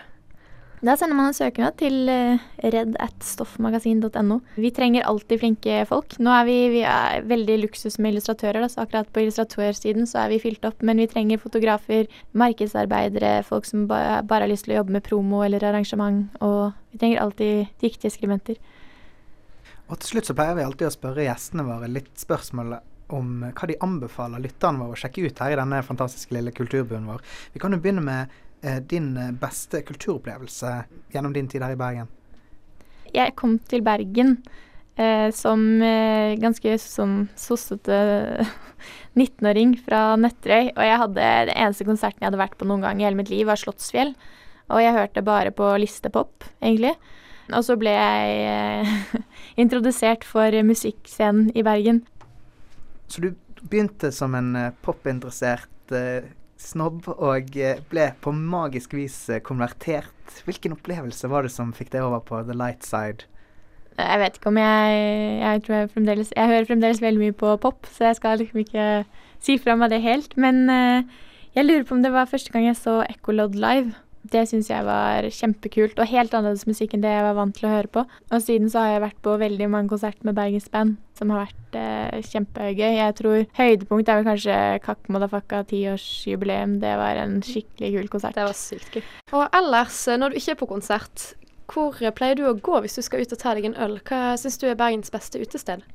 Da 0.80 0.94
sender 0.96 1.12
man 1.12 1.28
en 1.28 1.34
søknad 1.36 1.74
til 1.76 2.08
uh, 2.08 2.40
redd.stoffmagasin.no. 2.72 4.38
Vi 4.56 4.70
trenger 4.72 5.04
alltid 5.04 5.42
flinke 5.42 5.82
folk. 5.90 6.14
Nå 6.24 6.32
er 6.32 6.46
vi, 6.48 6.54
vi 6.72 6.80
er 6.88 7.26
veldig 7.28 7.58
luksus 7.66 7.98
med 8.00 8.14
illustratører, 8.14 8.62
da, 8.64 8.70
så 8.72 8.86
akkurat 8.86 9.10
på 9.12 9.20
illustratørsiden 9.20 10.08
så 10.08 10.22
er 10.22 10.32
vi 10.32 10.40
fylt 10.40 10.64
opp. 10.64 10.80
Men 10.80 11.02
vi 11.02 11.08
trenger 11.12 11.42
fotografer, 11.42 12.08
markedsarbeidere, 12.32 13.42
folk 13.44 13.68
som 13.68 13.84
ba 13.90 14.22
bare 14.24 14.48
har 14.48 14.54
lyst 14.54 14.64
til 14.64 14.78
å 14.78 14.80
jobbe 14.80 14.96
med 14.96 15.04
promo 15.04 15.44
eller 15.44 15.68
arrangement. 15.68 16.32
Og 16.40 16.72
vi 16.94 17.04
trenger 17.04 17.26
alltid 17.26 17.76
dyktige 17.84 18.16
skribenter. 18.16 18.56
Og 19.90 19.98
til 20.00 20.14
slutt 20.14 20.30
så 20.30 20.38
pleier 20.38 20.56
vi 20.56 20.64
alltid 20.64 20.88
å 20.88 20.96
spørre 20.96 21.28
gjestene 21.28 21.68
våre 21.68 21.92
litt 21.92 22.14
spørsmål 22.24 22.78
om 23.12 23.40
hva 23.50 23.68
de 23.68 23.76
anbefaler 23.84 24.40
lytterne 24.40 24.80
våre 24.80 24.96
å 24.96 25.00
sjekke 25.02 25.26
ut 25.26 25.40
her 25.44 25.52
i 25.52 25.58
denne 25.60 25.82
fantastiske 25.84 26.32
lille 26.32 26.54
kulturbuen 26.56 27.08
vår. 27.10 27.20
Vi 27.52 27.60
kan 27.60 27.74
jo 27.74 27.82
begynne 27.82 28.06
med 28.06 28.40
din 28.62 29.12
eh, 29.16 29.30
beste 29.32 29.82
kulturopplevelse 29.88 30.72
gjennom 31.14 31.32
din 31.36 31.48
tid 31.48 31.64
her 31.64 31.76
i 31.76 31.80
Bergen? 31.80 32.10
Jeg 33.10 33.34
kom 33.38 33.56
til 33.70 33.82
Bergen 33.82 34.36
eh, 35.00 35.30
som 35.34 35.62
eh, 35.82 36.36
ganske 36.40 36.76
sånn 36.82 37.24
sossete 37.38 37.96
19-åring 39.18 39.76
fra 39.84 40.14
Nøtterøy. 40.20 40.72
Og 40.74 40.84
jeg 40.86 41.00
hadde, 41.04 41.30
den 41.50 41.56
eneste 41.56 41.88
konserten 41.88 42.22
jeg 42.22 42.30
hadde 42.30 42.42
vært 42.42 42.58
på 42.60 42.68
noen 42.68 42.84
gang 42.84 43.00
i 43.00 43.08
hele 43.08 43.18
mitt 43.18 43.32
liv, 43.32 43.46
var 43.48 43.60
Slottsfjell. 43.60 44.14
Og 44.70 44.82
jeg 44.84 44.94
hørte 44.94 45.26
bare 45.26 45.50
på 45.54 45.66
listepop, 45.82 46.46
egentlig. 46.62 46.94
Og 47.50 47.64
så 47.66 47.74
ble 47.78 47.92
jeg 47.94 48.42
eh, 48.46 49.22
introdusert 49.62 50.26
for 50.26 50.54
musikkscenen 50.66 51.50
i 51.58 51.64
Bergen. 51.66 52.04
Så 53.10 53.24
du 53.24 53.32
begynte 53.62 54.12
som 54.14 54.36
en 54.38 54.54
eh, 54.56 54.74
popinteressert 54.84 55.94
eh, 55.96 56.30
snobb 56.60 57.08
og 57.16 57.56
eh, 57.56 57.80
ble 57.90 58.10
på 58.22 58.32
magisk 58.36 58.94
vis 58.98 59.16
eh, 59.32 59.42
konvertert. 59.44 60.12
Hvilken 60.46 60.76
opplevelse 60.76 61.30
var 61.32 61.46
det 61.46 61.52
som 61.54 61.74
fikk 61.76 61.92
deg 61.94 62.06
over 62.06 62.22
på 62.24 62.42
the 62.46 62.56
light 62.56 62.86
side? 62.86 63.26
Jeg 64.00 64.20
vet 64.22 64.36
ikke 64.38 64.48
om 64.48 64.56
jeg 64.56 65.00
Jeg 65.42 65.62
tror 65.64 65.74
jeg 65.74 65.88
fremdeles 65.92 66.30
Jeg 66.32 66.48
hører 66.48 66.68
fremdeles 66.68 67.02
veldig 67.02 67.20
mye 67.20 67.34
på 67.36 67.56
pop, 67.60 67.88
så 67.90 68.06
jeg 68.08 68.16
skal 68.16 68.38
liksom 68.40 68.62
ikke 68.62 68.86
si 69.42 69.58
fra 69.60 69.74
meg 69.76 69.90
det 69.92 70.00
helt. 70.04 70.36
Men 70.40 70.62
uh, 70.70 71.02
jeg 71.56 71.66
lurer 71.66 71.84
på 71.84 71.98
om 71.98 72.04
det 72.04 72.12
var 72.14 72.30
første 72.30 72.52
gang 72.54 72.68
jeg 72.68 72.78
så 72.78 73.00
Echolod 73.10 73.58
live. 73.58 73.92
Det 74.30 74.42
syns 74.50 74.68
jeg 74.68 74.84
var 74.84 75.24
kjempekult, 75.32 75.98
og 75.98 76.10
helt 76.10 76.34
annerledes 76.36 76.66
musikk 76.68 76.92
enn 76.94 77.04
det 77.04 77.12
jeg 77.12 77.24
var 77.24 77.38
vant 77.38 77.54
til 77.56 77.66
å 77.68 77.72
høre 77.72 77.90
på. 77.92 78.04
Og 78.28 78.42
siden 78.44 78.68
så 78.72 78.82
har 78.82 78.92
jeg 78.92 79.04
vært 79.06 79.20
på 79.24 79.36
veldig 79.40 79.68
mange 79.72 79.92
konserter 79.92 80.28
med 80.28 80.36
Bergens 80.36 80.68
Band, 80.72 80.98
som 81.16 81.32
har 81.32 81.46
vært 81.46 81.78
eh, 81.80 82.20
kjempegøy. 82.28 82.92
Jeg 82.98 83.16
tror 83.20 83.38
høydepunkt 83.56 84.12
er 84.12 84.20
vel 84.20 84.28
kanskje 84.28 84.58
Kakk 84.84 85.08
Modafakka 85.12 85.62
tiårsjubileum. 85.72 86.78
Det 86.84 86.92
var 87.00 87.20
en 87.22 87.38
skikkelig 87.44 87.94
kul 87.96 88.10
konsert. 88.12 88.36
Det 88.36 88.48
var 88.50 88.58
sykt 88.58 89.00
gøy. 89.00 89.06
Og 89.32 89.46
ellers, 89.56 90.02
eh, 90.08 90.20
når 90.20 90.34
du 90.34 90.42
ikke 90.42 90.56
er 90.56 90.60
på 90.60 90.70
konsert, 90.74 91.30
hvor 91.70 91.96
pleier 92.18 92.36
du 92.36 92.44
å 92.50 92.58
gå 92.58 92.82
hvis 92.84 92.98
du 92.98 93.06
skal 93.06 93.24
ut 93.24 93.32
og 93.32 93.40
ta 93.40 93.56
deg 93.56 93.70
en 93.70 93.78
øl? 93.80 93.96
Hva 94.04 94.36
syns 94.40 94.60
du 94.60 94.68
er 94.68 94.78
Bergens 94.78 95.12
beste 95.14 95.40
utested? 95.40 95.86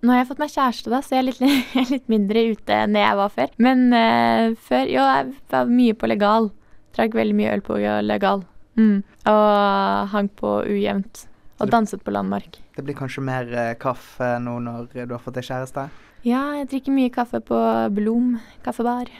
Nå 0.00 0.14
har 0.14 0.22
jeg 0.22 0.30
fått 0.30 0.40
meg 0.40 0.52
kjæreste, 0.54 0.88
da, 0.92 1.02
så 1.04 1.16
jeg 1.16 1.20
er 1.20 1.26
litt, 1.28 1.42
litt 1.92 2.06
mindre 2.12 2.44
ute 2.54 2.78
enn 2.86 2.96
jeg 2.96 3.18
var 3.18 3.34
før. 3.34 3.52
Men 3.60 3.90
uh, 3.92 4.56
før 4.68 4.88
Jo, 4.88 5.04
jeg 5.04 5.34
var 5.52 5.68
mye 5.68 5.96
på 5.96 6.08
legal. 6.08 6.48
Drakk 6.96 7.14
veldig 7.18 7.36
mye 7.38 7.54
øl 7.54 7.64
på 7.64 7.78
legal. 8.04 8.44
Mm. 8.78 9.02
Og 9.30 10.12
hang 10.14 10.30
på 10.38 10.60
ujevnt. 10.66 11.26
Og 11.60 11.68
danset 11.68 12.00
på 12.00 12.12
landmark. 12.14 12.56
Det 12.76 12.84
blir 12.86 12.96
kanskje 12.96 13.22
mer 13.24 13.50
eh, 13.52 13.74
kaffe 13.76 14.38
nå 14.40 14.56
når 14.64 14.86
du 14.94 15.12
har 15.12 15.20
fått 15.20 15.36
deg 15.36 15.44
kjæreste? 15.44 15.90
Ja, 16.24 16.40
jeg 16.56 16.70
drikker 16.72 16.94
mye 16.96 17.12
kaffe 17.12 17.42
på 17.44 17.58
Blom 17.96 18.38
kaffebar. 18.64 19.10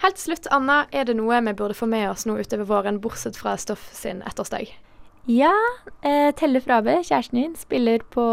Helt 0.00 0.16
til 0.16 0.30
slutt, 0.30 0.48
Anna, 0.48 0.86
er 0.96 1.04
det 1.04 1.18
noe 1.18 1.42
vi 1.44 1.52
burde 1.56 1.76
få 1.76 1.84
med 1.90 2.06
oss 2.08 2.24
nå 2.24 2.38
utover 2.40 2.64
våren, 2.68 3.02
bortsett 3.04 3.36
fra 3.36 3.52
Stoff 3.60 3.90
sin 3.92 4.22
ettårsdag? 4.24 4.72
Ja, 5.28 5.52
eh, 6.00 6.30
Telle 6.32 6.62
Frabe, 6.64 7.02
kjæresten 7.04 7.36
din, 7.36 7.56
spiller 7.56 8.00
på 8.08 8.24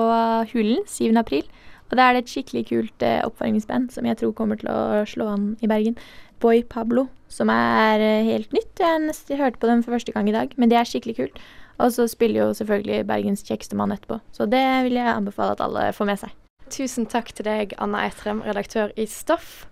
Hulen 0.53 0.87
7. 0.87 1.11
april. 1.19 1.43
Og 1.87 1.95
da 1.95 2.07
er 2.07 2.15
det 2.15 2.25
et 2.25 2.31
skikkelig 2.31 2.63
kult 2.69 3.03
eh, 3.03 3.19
oppvarmingsband 3.23 3.91
som 3.95 4.07
jeg 4.07 4.19
tror 4.19 4.33
kommer 4.35 4.59
til 4.59 4.71
å 4.71 5.03
slå 5.07 5.27
an 5.31 5.45
i 5.63 5.69
Bergen. 5.71 5.95
Boy 6.41 6.63
Pablo, 6.63 7.07
som 7.31 7.49
er 7.53 8.01
eh, 8.03 8.25
helt 8.27 8.53
nytt. 8.55 8.73
Jeg 8.79 9.03
nesten 9.05 9.39
hørte 9.39 9.61
på 9.61 9.69
dem 9.69 9.83
for 9.85 9.95
første 9.97 10.13
gang 10.15 10.29
i 10.29 10.35
dag, 10.35 10.53
men 10.57 10.71
det 10.71 10.77
er 10.79 10.89
skikkelig 10.89 11.15
kult. 11.17 11.39
Og 11.77 11.93
så 11.93 12.07
spiller 12.09 12.41
jo 12.41 12.53
selvfølgelig 12.57 13.05
Bergens 13.09 13.45
kjekkeste 13.45 13.77
mann 13.77 13.93
etterpå. 13.93 14.19
Så 14.33 14.47
det 14.49 14.65
vil 14.87 14.97
jeg 14.97 15.13
anbefale 15.13 15.57
at 15.57 15.61
alle 15.61 15.91
får 15.93 16.09
med 16.09 16.21
seg. 16.23 16.33
Tusen 16.73 17.05
takk 17.07 17.29
til 17.35 17.47
deg, 17.47 17.73
Anna 17.79 18.01
Eitrem, 18.07 18.41
redaktør 18.43 18.91
i 18.99 19.05
Stoff. 19.07 19.67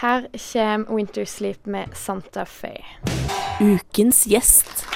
Her 0.00 0.26
kommer 0.32 0.94
Wintersleep 0.94 1.66
med 1.66 1.94
Santa 1.94 2.44
Fe. 2.48 2.74
Ukens 3.60 4.24
gjest. 4.30 4.86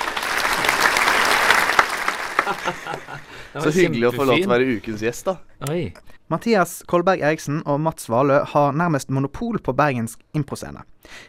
Så 3.65 3.71
hyggelig 3.71 4.09
å 4.09 4.15
få 4.17 4.27
lov 4.27 4.41
til 4.41 4.49
å 4.49 4.55
være 4.55 4.79
ukens 4.79 5.05
gjest, 5.05 5.29
da. 5.29 5.39
Oi. 5.71 5.93
Mathias 6.33 6.83
Kolberg 6.89 7.21
Eriksen 7.23 7.61
og 7.69 7.81
Mats 7.85 8.09
Valø 8.11 8.41
har 8.55 8.75
nærmest 8.77 9.13
monopol 9.13 9.61
på 9.63 9.75
bergensk 9.77 10.23
improscene. 10.37 10.83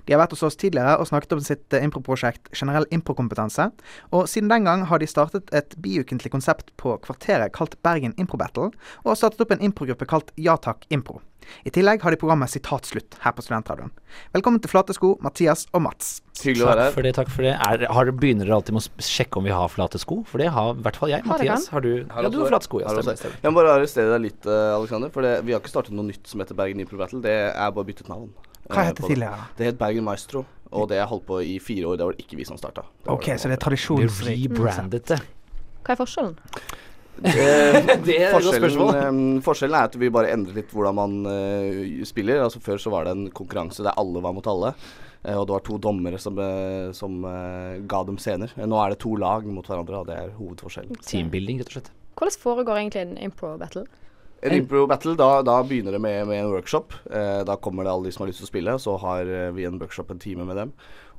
De 0.05 0.15
har 0.15 0.22
vært 0.24 0.36
hos 0.36 0.46
oss 0.48 0.60
tidligere 0.60 0.98
og 1.00 1.10
snakket 1.10 1.38
om 1.38 1.44
sitt 1.46 1.75
eh, 1.75 1.86
improprosjekt 1.86 2.51
Generell 2.55 2.88
improkompetanse, 2.96 3.70
og 4.15 4.27
siden 4.32 4.51
den 4.51 4.67
gang 4.67 4.88
har 4.89 5.01
de 5.01 5.10
startet 5.10 5.51
et 5.55 5.77
biukentlig 5.82 6.32
konsept 6.34 6.72
på 6.82 6.98
Kvarteret 7.05 7.53
kalt 7.55 7.77
Bergen 7.86 8.15
Impro 8.22 8.39
Battle, 8.41 8.72
og 9.03 9.13
har 9.13 9.22
startet 9.22 9.46
opp 9.46 9.55
en 9.55 9.63
improgruppe 9.65 10.08
kalt 10.10 10.34
Ja 10.39 10.58
takk 10.62 10.86
impro. 10.94 11.22
I 11.65 11.72
tillegg 11.74 12.01
har 12.01 12.13
de 12.13 12.20
programmet 12.20 12.50
Sitatslutt 12.50 13.17
her 13.22 13.34
på 13.36 13.44
Studentradioen. 13.46 13.91
Velkommen 14.34 14.62
til 14.63 14.72
Flate 14.72 14.96
sko, 14.98 15.12
Mathias 15.22 15.65
og 15.75 15.84
Mats. 15.86 16.20
Hyggelig 16.41 16.65
å 16.65 16.70
være 16.72 16.88
Takk 16.88 16.96
for 16.96 17.08
det. 17.08 17.13
takk 17.17 17.32
for 17.32 17.48
det. 17.48 17.53
Er, 17.67 17.86
har, 17.98 18.12
begynner 18.17 18.50
dere 18.50 18.58
alltid 18.60 18.77
med 18.77 18.88
å 18.88 19.05
sjekke 19.05 19.39
om 19.39 19.48
vi 19.48 19.53
har 19.55 19.70
flate 19.72 20.01
sko? 20.01 20.22
For 20.29 20.41
det 20.41 20.50
har 20.55 20.74
i 20.74 20.86
hvert 20.86 21.00
fall 21.01 21.13
jeg. 21.13 21.25
Har 21.25 21.36
Mathias, 21.36 21.70
har 21.74 21.86
du? 21.86 21.91
Har 22.12 22.27
Ja, 22.27 22.34
du 22.34 22.39
har 22.41 22.51
flate 22.51 22.70
sko. 22.70 22.82
Ja, 22.84 22.89
Har 22.91 23.05
stemmer. 23.05 23.38
Jeg 23.41 23.53
må 23.53 23.62
bare 23.62 23.77
arrestere 23.77 24.12
deg 24.15 24.27
litt, 24.27 24.41
uh, 24.50 24.75
Alexander. 24.79 25.13
For 25.13 25.25
det, 25.25 25.38
vi 25.46 25.55
har 25.55 25.63
ikke 25.63 25.74
startet 25.74 25.96
noe 25.96 26.10
nytt 26.10 26.25
som 26.29 26.44
heter 26.44 26.58
Bergen 26.58 26.82
Impro 26.84 27.00
Battle. 27.01 27.22
Det 27.25 27.38
er 27.53 27.77
bare 27.77 27.89
byttet 27.91 28.12
navn. 28.12 28.34
Hva 28.69 28.81
heter 28.81 28.89
het 28.89 29.01
det 29.01 29.10
tidligere? 29.12 29.48
Det 29.57 29.69
het 29.69 29.77
Bergen 29.79 30.05
Maestro, 30.07 30.45
og 30.72 30.89
det 30.89 31.00
har 31.00 31.10
holdt 31.12 31.25
på 31.27 31.39
i 31.45 31.60
fire 31.62 31.91
år. 31.91 32.00
Det 32.00 32.07
var 32.07 32.17
det 32.17 32.25
ikke 32.25 32.39
vi 32.39 32.48
som 32.48 32.57
starta. 32.57 32.86
Ok, 33.12 33.29
så 33.38 33.51
det 33.51 33.60
er 33.60 33.63
tradisjonsrikt. 33.65 34.51
rebrandet 34.57 35.12
det. 35.13 35.22
Hva 35.86 35.93
er 35.93 36.00
forskjellen? 36.01 36.36
Det, 37.15 37.34
Det 38.07 38.15
er 38.25 38.34
forskjellen, 38.34 38.95
eh, 39.00 39.41
forskjellen 39.45 39.77
er 39.79 39.88
at 39.88 39.98
vi 40.00 40.10
bare 40.12 40.34
endret 40.36 40.57
litt 40.57 40.72
hvordan 40.74 40.98
man 40.98 41.17
uh, 41.29 42.03
spiller. 42.07 42.41
Altså 42.43 42.60
Før 42.63 42.81
så 42.81 42.91
var 42.91 43.07
det 43.07 43.15
en 43.15 43.27
konkurranse 43.31 43.86
der 43.86 43.95
alle 44.01 44.24
var 44.24 44.36
mot 44.36 44.48
alle. 44.51 44.74
Uh, 45.25 45.38
og 45.39 45.45
det 45.48 45.55
var 45.55 45.63
to 45.65 45.77
dommere 45.81 46.19
som, 46.22 46.38
uh, 46.38 46.91
som 46.93 47.22
eh, 47.29 47.77
ga 47.89 48.01
dem 48.05 48.17
scener. 48.22 48.51
Eh, 48.57 48.67
nå 48.69 48.77
er 48.81 48.93
det 48.93 49.00
to 49.05 49.15
lag 49.22 49.45
mot 49.48 49.65
hverandre, 49.65 50.01
og 50.01 50.10
det 50.10 50.17
er 50.19 50.34
hovedforskjellen. 50.38 51.00
Teambuilding, 51.05 51.62
rett 51.62 51.72
og 51.72 51.77
slett. 51.79 51.93
Hvordan 52.15 52.41
foregår 52.41 52.81
egentlig 52.81 53.05
en 53.05 53.15
impro-battle? 53.29 53.86
En 53.86 54.04
impro 54.53 54.83
battle, 54.87 55.15
da, 55.17 55.41
da 55.41 55.55
begynner 55.65 55.95
det 55.95 56.01
med, 56.03 56.27
med 56.27 56.43
en 56.43 56.51
workshop. 56.51 56.93
Eh, 57.09 57.41
da 57.47 57.55
kommer 57.55 57.83
det 57.83 57.91
alle 57.91 58.09
de 58.09 58.11
som 58.13 58.25
har 58.25 58.29
lyst 58.29 58.43
til 58.43 58.49
å 58.49 58.51
spille, 58.51 58.75
og 58.77 58.83
så 58.83 58.97
har 59.01 59.25
eh, 59.25 59.51
vi 59.55 59.65
en 59.65 59.79
workshop 59.81 60.11
en 60.13 60.21
time 60.21 60.45
med 60.45 60.59
dem. 60.61 60.75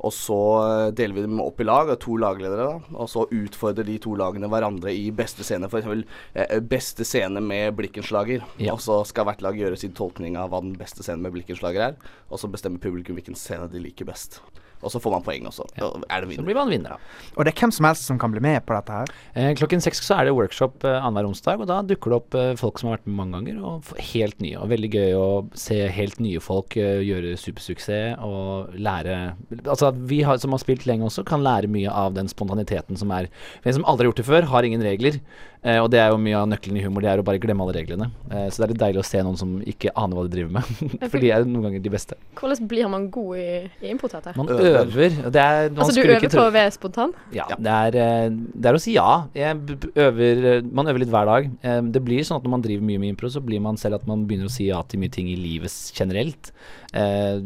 Og 0.07 0.13
så 0.15 0.39
eh, 0.63 0.91
deler 0.99 1.17
vi 1.19 1.25
dem 1.27 1.41
opp 1.43 1.61
i 1.63 1.67
lag, 1.67 1.91
to 2.03 2.17
lagledere, 2.23 2.67
da. 2.77 2.97
Og 3.03 3.11
så 3.11 3.25
utfordrer 3.35 3.89
de 3.89 3.99
to 4.07 4.15
lagene 4.19 4.51
hverandre 4.53 4.95
i 4.95 5.09
beste 5.17 5.45
scene. 5.47 5.67
F.eks. 5.71 6.07
Eh, 6.39 6.59
beste 6.63 7.07
scene 7.09 7.43
med 7.43 7.75
blikkenslager. 7.81 8.45
Ja. 8.63 8.77
Og 8.77 8.85
så 8.85 9.01
skal 9.11 9.27
hvert 9.31 9.43
lag 9.45 9.59
gjøre 9.59 9.79
sin 9.81 9.97
tolkning 9.97 10.39
av 10.41 10.53
hva 10.55 10.63
den 10.65 10.77
beste 10.79 11.03
scenen 11.07 11.27
med 11.27 11.35
blikkenslager 11.37 11.91
er. 11.91 11.99
Og 12.31 12.39
så 12.43 12.51
bestemmer 12.53 12.83
publikum 12.83 13.19
hvilken 13.19 13.37
scene 13.39 13.67
de 13.73 13.83
liker 13.83 14.09
best. 14.09 14.41
Og 14.85 14.91
så 14.93 15.01
får 15.01 15.15
man 15.15 15.23
poeng 15.25 15.47
også. 15.49 15.65
Ja. 15.81 15.87
Er 16.13 16.21
det 16.27 16.35
Så 16.37 16.43
blir 16.45 16.55
man 16.55 16.69
vinner, 16.69 16.93
da. 16.99 17.31
Og 17.41 17.47
det 17.49 17.55
er 17.55 17.61
hvem 17.63 17.71
som 17.73 17.87
helst 17.89 18.05
som 18.11 18.19
kan 18.21 18.31
bli 18.35 18.43
med 18.45 18.61
på 18.69 18.75
dette 18.77 18.93
her. 18.93 19.13
Eh, 19.33 19.49
klokken 19.57 19.81
seks 19.83 20.03
så 20.05 20.19
er 20.21 20.29
det 20.29 20.35
workshop 20.37 20.85
eh, 20.85 20.99
annenhver 21.01 21.31
onsdag, 21.31 21.63
og 21.65 21.71
da 21.71 21.79
dukker 21.89 22.13
det 22.13 22.19
opp 22.19 22.37
eh, 22.37 22.51
folk 22.61 22.79
som 22.79 22.91
har 22.91 22.99
vært 22.99 23.09
med 23.09 23.17
mange 23.17 23.39
ganger, 23.39 23.63
og 23.65 23.89
f- 23.89 23.97
helt 24.13 24.37
nye. 24.45 24.59
Og 24.61 24.69
veldig 24.75 24.91
gøy 24.93 25.17
å 25.17 25.25
se 25.57 25.79
helt 25.97 26.21
nye 26.23 26.43
folk 26.45 26.77
eh, 26.77 27.01
gjøre 27.09 27.33
supersuksess 27.41 28.21
og 28.29 28.77
lære 28.77 29.17
Altså 29.65 29.91
vi 29.97 30.23
har, 30.26 30.38
som 30.43 30.55
har 30.55 30.62
spilt 30.62 30.87
lenge 30.88 31.07
også, 31.09 31.25
kan 31.26 31.45
lære 31.45 31.71
mye 31.73 31.93
av 31.93 32.17
den 32.17 32.29
spontaniteten 32.31 32.99
som 33.00 33.12
er 33.15 33.29
For 33.61 33.71
en 33.71 33.79
som 33.79 33.87
aldri 33.88 34.07
har 34.07 34.12
gjort 34.12 34.23
det 34.23 34.29
før, 34.29 34.49
har 34.53 34.67
ingen 34.69 34.85
regler. 34.85 35.21
Eh, 35.66 35.80
og 35.82 35.88
det 35.90 35.99
er 35.99 36.12
jo 36.12 36.18
mye 36.23 36.38
av 36.38 36.46
nøkkelen 36.52 36.78
i 36.78 36.85
humor, 36.85 37.02
det 37.02 37.11
er 37.11 37.18
å 37.23 37.25
bare 37.26 37.40
glemme 37.42 37.64
alle 37.64 37.75
reglene. 37.75 38.06
Eh, 38.30 38.46
så 38.54 38.62
det 38.62 38.66
er 38.68 38.73
litt 38.75 38.82
deilig 38.85 39.00
å 39.02 39.06
se 39.08 39.23
noen 39.26 39.38
som 39.40 39.56
ikke 39.66 39.90
aner 39.99 40.14
hva 40.18 40.25
de 40.28 40.32
driver 40.37 40.52
med. 40.61 40.70
For 41.11 41.18
de 41.23 41.32
er 41.35 41.46
noen 41.49 41.66
ganger 41.66 41.82
de 41.82 41.92
beste. 41.96 42.18
Hvordan 42.38 42.68
blir 42.70 42.87
man 42.92 43.08
god 43.11 43.40
i, 43.42 43.49
i 43.82 43.90
improteater? 43.90 44.37
Man 44.38 44.52
Øver. 44.54 45.18
Det 45.35 45.42
er, 45.42 45.70
man 45.75 45.82
Altså, 45.82 45.96
du 45.99 46.02
øver 46.04 46.20
ikke 46.20 46.32
på 46.37 46.44
å 46.46 46.54
være 46.54 46.70
spontan? 46.76 47.14
ja, 47.35 47.49
Det, 47.58 47.75
er, 47.90 47.99
eh, 48.04 48.30
det 48.54 48.70
er 48.70 48.78
å 48.78 48.82
si 48.87 48.94
ja. 48.94 49.08
Øver, 49.35 50.44
eh, 50.54 50.62
man 50.70 50.87
øver 50.92 51.02
litt 51.02 51.11
hver 51.12 51.26
dag. 51.32 51.50
Eh, 51.66 51.80
Det 51.96 52.04
blir 52.06 52.23
sånn 52.26 52.38
at 52.38 52.46
når 52.46 52.54
man 52.56 52.64
driver 52.64 52.87
mye 52.87 53.02
med 53.02 53.14
impro, 53.16 53.30
så 53.32 53.42
blir 53.44 53.61
man 53.64 53.76
selv 53.80 53.99
at 54.00 54.06
man 54.08 54.23
begynner 54.28 54.46
å 54.50 54.54
si 54.54 54.68
ja 54.70 54.80
til 54.87 55.02
mye 55.02 55.11
ting 55.12 55.28
i 55.32 55.37
livet 55.40 55.73
generelt. 55.96 56.52
Eh, 56.96 57.42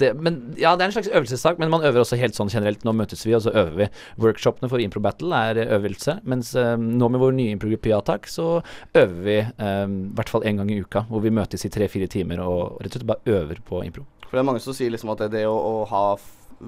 det, 0.00 0.12
men 0.22 0.38
Ja, 0.60 0.76
det 0.76 0.84
er 0.86 0.90
en 0.90 0.94
slags 0.94 1.10
øvelsessak, 1.10 1.58
men 1.60 1.70
man 1.72 1.82
øver 1.82 2.04
også 2.04 2.18
helt 2.20 2.38
sånn 2.38 2.50
generelt. 2.52 2.84
Nå 2.86 2.94
møtes 2.96 3.26
vi, 3.26 3.34
og 3.36 3.42
så 3.44 3.52
øver 3.52 3.76
vi. 3.82 3.88
Workshopene 4.22 4.70
for 4.70 4.80
Impro 4.82 5.02
Battle 5.04 5.34
er 5.50 5.64
øvelse, 5.66 6.18
mens 6.28 6.54
eh, 6.58 6.76
nå 6.78 7.10
med 7.10 7.20
vår 7.20 7.36
nye 7.40 7.56
improgruppe 7.56 7.90
Ja 7.90 8.00
så 8.30 8.48
øver 8.94 9.20
vi 9.24 9.38
um, 9.58 9.96
i 10.10 10.14
hvert 10.18 10.32
fall 10.32 10.44
én 10.46 10.60
gang 10.60 10.70
i 10.70 10.80
uka, 10.80 11.04
hvor 11.08 11.24
vi 11.24 11.32
møtes 11.34 11.64
i 11.64 11.72
tre-fire 11.72 12.08
timer 12.10 12.42
og 12.44 12.78
rett 12.80 12.94
og 12.94 13.00
slett 13.00 13.08
bare 13.08 13.38
øver 13.40 13.62
på 13.64 13.82
impro. 13.84 14.04
For 14.28 14.36
det 14.36 14.44
er 14.44 14.50
mange 14.52 14.62
som 14.62 14.76
sier 14.76 14.92
liksom 14.92 15.10
at 15.14 15.24
det, 15.24 15.32
det 15.40 15.46
å, 15.48 15.54
å 15.56 15.84
ha 15.90 16.04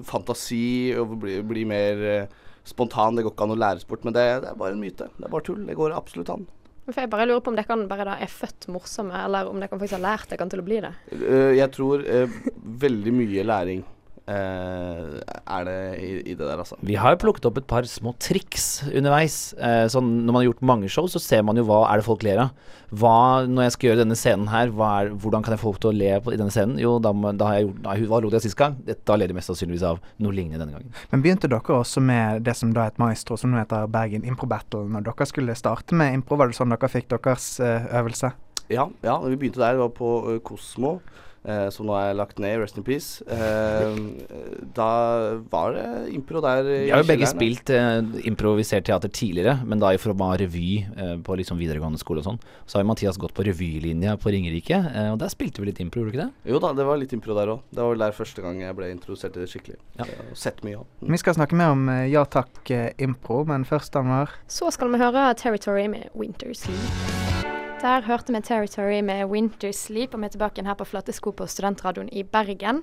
fantasi 0.07 0.93
og 0.99 1.17
bli, 1.21 1.37
bli 1.45 1.63
mer 1.69 2.03
eh, 2.09 2.41
spontan, 2.67 3.15
det 3.15 3.25
går 3.25 3.35
ikke 3.35 3.47
an 3.47 3.55
å 3.55 3.59
læres 3.59 3.87
bort. 3.87 4.03
Men 4.07 4.15
det, 4.15 4.25
det 4.43 4.51
er 4.51 4.59
bare 4.59 4.75
en 4.75 4.81
myte. 4.81 5.07
Det 5.17 5.27
er 5.27 5.33
bare 5.33 5.47
tull. 5.47 5.63
Det 5.67 5.77
går 5.77 5.95
absolutt 5.95 6.33
an. 6.33 6.45
For 6.89 6.99
jeg 6.99 7.11
bare 7.13 7.29
lurer 7.29 7.43
på 7.43 7.53
om 7.53 7.55
dere 7.55 7.77
bare 7.87 8.07
da 8.09 8.17
er 8.19 8.31
født 8.31 8.67
morsomme, 8.73 9.15
eller 9.15 9.47
om 9.47 9.61
dere 9.61 9.71
faktisk 9.71 9.95
har 9.95 10.03
lært 10.03 10.33
dere 10.33 10.49
til 10.51 10.63
å 10.63 10.67
bli 10.67 10.81
det. 10.83 10.91
Eh, 11.15 11.53
jeg 11.59 11.69
tror 11.75 12.03
eh, 12.03 12.39
veldig 12.83 13.15
mye 13.15 13.45
læring 13.47 13.85
eh, 14.29 15.19
er 15.23 15.65
det 15.67 15.77
i, 15.99 16.11
i 16.31 16.35
det 16.35 16.43
der, 16.43 16.61
altså. 16.61 16.77
Vi 16.85 16.95
har 16.99 17.15
jo 17.15 17.21
plukket 17.25 17.47
opp 17.49 17.59
et 17.59 17.67
par 17.69 17.87
små 17.89 18.13
triks 18.21 18.83
underveis. 18.89 19.37
Uh, 19.59 19.85
sånn, 19.91 20.09
når 20.23 20.29
man 20.29 20.39
har 20.39 20.47
gjort 20.47 20.63
mange 20.69 20.91
show, 20.91 21.07
så 21.11 21.21
ser 21.21 21.43
man 21.45 21.59
jo 21.59 21.65
hva 21.67 21.81
er 21.89 21.99
det 21.99 22.07
folk 22.07 22.23
ler 22.25 22.45
av. 22.45 22.69
Hva, 22.93 23.15
når 23.49 23.67
jeg 23.67 23.75
skal 23.75 23.89
gjøre 23.89 24.01
denne 24.03 24.17
scenen 24.19 24.51
her, 24.51 24.71
hva 24.75 24.91
er, 25.01 25.11
hvordan 25.17 25.45
kan 25.45 25.55
jeg 25.55 25.63
få 25.63 25.71
folk 25.71 25.81
til 25.83 25.91
å 25.91 25.97
le 25.97 26.13
på, 26.23 26.33
i 26.35 26.39
denne 26.39 26.53
scenen? 26.53 26.77
Jo, 26.81 26.95
da, 27.03 27.11
da 27.33 27.49
har 27.49 27.59
jeg 27.59 27.67
gjort 27.67 27.81
da, 27.87 27.97
Hva 28.13 28.21
lo 28.23 28.31
de 28.31 28.39
av 28.39 28.45
sist 28.45 28.59
gang? 28.59 28.77
Da 28.85 29.17
ler 29.19 29.31
de 29.31 29.37
mest 29.37 29.51
sannsynligvis 29.51 29.87
av 29.89 29.99
noe 30.23 30.35
lignende 30.35 30.61
denne 30.61 30.77
gangen. 30.77 30.95
Men 31.11 31.25
begynte 31.25 31.51
dere 31.51 31.79
også 31.79 32.03
med 32.03 32.45
det 32.47 32.55
som 32.59 32.71
da 32.75 32.87
het 32.89 33.01
Maestro, 33.01 33.39
som 33.39 33.53
nå 33.53 33.61
heter 33.61 33.89
Bergen 33.91 34.27
Impro 34.29 34.49
Battle, 34.49 34.85
når 34.93 35.07
dere 35.09 35.29
skulle 35.29 35.57
starte 35.59 35.97
med 35.97 36.19
impro? 36.19 36.39
Var 36.39 36.51
det 36.51 36.59
sånn 36.59 36.73
dere 36.75 36.91
fikk 36.91 37.11
deres 37.11 37.55
uh, 37.63 37.89
øvelse? 37.99 38.31
Ja, 38.71 38.87
ja, 39.03 39.17
vi 39.25 39.35
begynte 39.35 39.59
der. 39.59 39.75
Det 39.75 39.83
var 39.83 39.93
på 39.97 40.39
Kosmo. 40.47 40.97
Eh, 41.43 41.65
som 41.75 41.87
nå 41.89 41.95
er 41.99 42.13
lagt 42.15 42.37
ned, 42.39 42.61
rest 42.61 42.77
in 42.79 42.85
peace. 42.87 43.23
Eh, 43.27 43.97
da 44.75 44.89
var 45.51 45.75
det 45.75 45.87
impro 46.15 46.39
der 46.43 46.63
Vi 46.63 46.91
har 46.93 47.03
jo 47.03 47.09
begge 47.09 47.27
spilt 47.27 47.71
eh, 47.73 47.99
improvisert 48.29 48.85
teater 48.87 49.11
tidligere, 49.11 49.57
men 49.67 49.81
da 49.83 49.91
i 49.91 49.99
form 49.99 50.23
av 50.23 50.37
revy 50.39 50.85
eh, 50.85 51.17
på 51.23 51.35
liksom 51.39 51.59
videregående 51.59 51.99
skole 51.99 52.23
og 52.23 52.29
sånn. 52.29 52.39
Så 52.63 52.79
har 52.79 52.85
jo 52.85 52.91
Mathias 52.93 53.19
gått 53.19 53.35
på 53.35 53.43
revylinja 53.43 54.15
på 54.21 54.31
Ringerike, 54.31 54.79
eh, 54.93 55.09
og 55.11 55.19
der 55.19 55.33
spilte 55.33 55.59
vi 55.59 55.71
litt 55.71 55.81
impro, 55.83 56.05
gjorde 56.05 56.13
du 56.13 56.17
ikke 56.17 56.29
det? 56.29 56.53
Jo 56.53 56.61
da, 56.63 56.71
det 56.77 56.87
var 56.87 57.01
litt 57.01 57.15
impro 57.17 57.35
der 57.35 57.51
òg. 57.57 57.65
Det 57.73 57.83
var 57.83 57.91
vel 57.91 58.05
der 58.05 58.15
første 58.15 58.45
gang 58.45 58.63
jeg 58.63 58.79
ble 58.79 58.93
introdusert 58.93 59.35
til 59.35 59.43
det 59.43 59.51
skikkelig. 59.51 59.79
Ja. 59.99 60.07
Jeg 60.07 60.39
Sett 60.43 60.63
mye 60.65 60.79
av. 60.79 60.87
Vi 61.03 61.19
skal 61.19 61.35
snakke 61.37 61.57
mer 61.59 61.75
om 61.75 61.85
eh, 61.91 62.05
Ja 62.13 62.23
takk 62.23 62.71
impro, 63.03 63.43
men 63.49 63.67
først, 63.67 63.95
Anwar. 63.99 64.31
Så 64.47 64.71
skal 64.73 64.95
vi 64.95 65.03
høre 65.03 65.27
Territory 65.39 65.89
med 65.91 66.07
Winter 66.15 66.55
Sleep. 66.57 67.22
Der 67.83 68.05
hørte 68.05 68.31
vi 68.31 68.39
Territory 68.39 69.01
med 69.03 69.25
Winter 69.27 69.73
Sleep, 69.75 70.13
og 70.15 70.21
vi 70.21 70.29
er 70.29 70.31
tilbake 70.31 70.55
igjen 70.55 70.69
her 70.69 70.77
på 70.79 70.85
Flate 70.87 71.11
sko 71.11 71.33
på 71.35 71.43
Studentradioen 71.51 72.07
i 72.15 72.21
Bergen. 72.23 72.77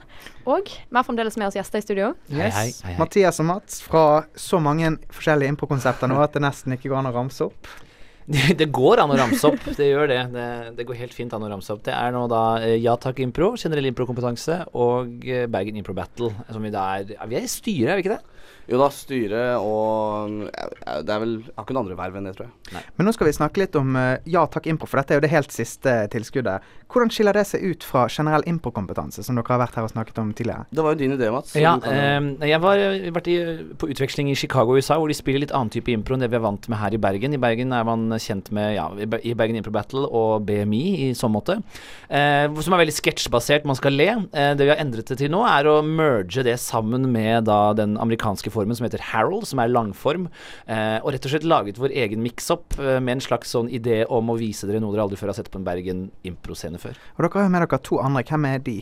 Og 0.44 0.68
vi 0.68 0.98
har 0.98 1.06
fremdeles 1.06 1.38
med 1.40 1.46
oss 1.46 1.56
gjester 1.56 1.80
i 1.80 1.86
studio. 1.86 2.10
Hei, 2.28 2.50
hei, 2.52 2.66
hei, 2.68 2.74
hei. 2.84 2.96
Mathias 3.00 3.40
og 3.40 3.48
Mats 3.48 3.78
fra 3.80 4.02
så 4.36 4.60
mange 4.60 4.90
forskjellige 5.08 5.54
impro-konsepter 5.54 6.10
nå 6.10 6.18
at 6.20 6.36
det 6.36 6.42
nesten 6.44 6.76
ikke 6.76 6.92
går 6.92 7.00
an 7.00 7.08
å 7.08 7.14
ramse 7.16 7.48
opp. 7.48 7.70
Det 8.60 8.68
går 8.70 9.00
an 9.02 9.10
å 9.10 9.16
ramse 9.18 9.48
opp, 9.48 9.64
det 9.74 9.88
gjør 9.88 10.06
det. 10.06 10.18
det. 10.36 10.50
Det 10.76 10.84
går 10.86 10.98
helt 11.00 11.14
fint 11.16 11.32
an 11.34 11.42
å 11.42 11.48
ramse 11.50 11.72
opp. 11.72 11.80
Det 11.88 11.96
er 11.96 12.12
nå 12.14 12.26
da 12.30 12.42
eh, 12.62 12.76
Ja 12.78 12.92
takk 13.00 13.18
impro, 13.24 13.54
generell 13.58 13.88
improkompetanse, 13.88 14.60
og 14.78 15.24
eh, 15.24 15.48
Bergen 15.50 15.80
Impro 15.80 15.96
Battle. 15.96 16.28
Som 16.52 16.62
vi 16.62 16.70
da 16.70 16.84
er 17.00 17.08
Vi 17.08 17.40
er 17.40 17.48
i 17.48 17.50
styret, 17.50 17.88
er 17.90 17.98
vi 17.98 18.04
ikke 18.04 18.18
det? 18.20 18.39
Jo 18.70 18.78
da, 18.78 18.86
styre 18.94 19.44
og 19.58 20.44
Det 20.46 21.10
er 21.10 21.22
vel 21.22 21.32
Jeg 21.40 21.54
har 21.56 21.64
ikke 21.64 21.74
noen 21.74 21.82
andre 21.84 21.96
verv 21.98 22.18
enn 22.20 22.28
det, 22.28 22.34
tror 22.38 22.48
jeg. 22.48 22.84
Men 22.98 23.08
nå 23.08 23.14
skal 23.16 23.26
vi 23.26 23.34
snakke 23.34 23.62
litt 23.64 23.78
om 23.78 23.96
eh, 23.98 24.20
Ja 24.30 24.44
takk 24.50 24.68
impro, 24.70 24.86
for 24.90 25.00
dette 25.00 25.16
er 25.16 25.20
jo 25.20 25.24
det 25.24 25.32
helt 25.32 25.54
siste 25.54 25.94
tilskuddet. 26.12 26.66
Hvordan 26.90 27.10
skiller 27.14 27.36
det 27.36 27.44
seg 27.46 27.62
ut 27.62 27.86
fra 27.86 28.06
generell 28.10 28.42
improkompetanse, 28.50 29.22
som 29.26 29.36
dere 29.38 29.52
har 29.54 29.62
vært 29.62 29.76
her 29.78 29.86
og 29.86 29.92
snakket 29.92 30.18
om 30.22 30.32
tidligere? 30.34 30.66
Det 30.74 30.84
var 30.86 30.94
jo 30.94 31.00
din 31.02 31.14
idé, 31.14 31.28
Mats. 31.34 31.54
Ja, 31.58 31.76
kan 31.82 32.38
eh, 32.40 32.48
jeg 32.50 32.62
var 32.62 32.82
eh, 32.82 33.10
vært 33.14 33.30
i, 33.30 33.36
på 33.78 33.90
utveksling 33.90 34.30
i 34.30 34.38
Chicago 34.38 34.74
i 34.74 34.82
USA, 34.82 34.98
hvor 34.98 35.10
de 35.10 35.18
spiller 35.18 35.44
litt 35.44 35.54
annen 35.54 35.70
type 35.74 35.90
impro 35.92 36.16
enn 36.16 36.24
det 36.24 36.30
vi 36.32 36.38
er 36.38 36.44
vant 36.46 36.70
med 36.70 36.80
her 36.80 36.94
i 36.94 37.02
Bergen. 37.02 37.34
I 37.34 37.42
Bergen 37.42 37.74
er 37.76 37.86
man 37.86 38.06
kjent 38.22 38.50
med 38.54 38.74
ja, 38.76 38.86
i 38.98 39.34
Bergen 39.38 39.58
Impro 39.58 39.74
Battle 39.74 40.06
og 40.06 40.46
BMI 40.48 40.84
i 41.08 41.10
sånn 41.18 41.34
måte. 41.34 41.60
Eh, 42.06 42.46
som 42.62 42.74
er 42.74 42.84
veldig 42.84 42.96
sketsjbasert, 42.96 43.66
man 43.68 43.78
skal 43.78 43.98
le. 43.98 44.10
Eh, 44.30 44.52
det 44.58 44.66
vi 44.66 44.72
har 44.72 44.82
endret 44.82 45.10
det 45.10 45.18
til 45.22 45.30
nå, 45.32 45.42
er 45.46 45.70
å 45.70 45.80
merge 45.86 46.46
det 46.46 46.56
sammen 46.62 47.10
med 47.10 47.46
da 47.50 47.60
den 47.76 47.98
amerikanske 48.00 48.29
formen 48.54 48.76
som 48.76 48.86
heter 48.86 49.02
Harold, 49.10 49.48
som 49.48 49.62
er 49.62 49.72
langform. 49.72 50.28
Eh, 50.66 50.98
og 51.00 51.12
rett 51.14 51.26
og 51.26 51.34
slett 51.34 51.48
laget 51.48 51.80
vår 51.80 51.94
egen 52.04 52.22
mix-up 52.22 52.78
eh, 52.78 53.00
med 53.00 53.18
en 53.18 53.24
slags 53.24 53.50
sånn 53.56 53.70
idé 53.72 54.04
om 54.08 54.30
å 54.30 54.38
vise 54.38 54.68
dere 54.68 54.82
noe 54.82 54.94
dere 54.94 55.08
aldri 55.08 55.18
før 55.20 55.32
har 55.32 55.40
sett 55.40 55.50
på 55.50 55.60
en 55.60 55.66
Bergen 55.66 56.08
improscene 56.26 56.80
før. 56.80 56.98
Og 57.16 57.24
dere 57.24 57.40
har 57.40 57.48
jo 57.48 57.54
med 57.56 57.66
dere 57.66 57.82
to 57.84 58.00
andre. 58.02 58.26
Hvem 58.30 58.48
er 58.50 58.64
de? 58.64 58.78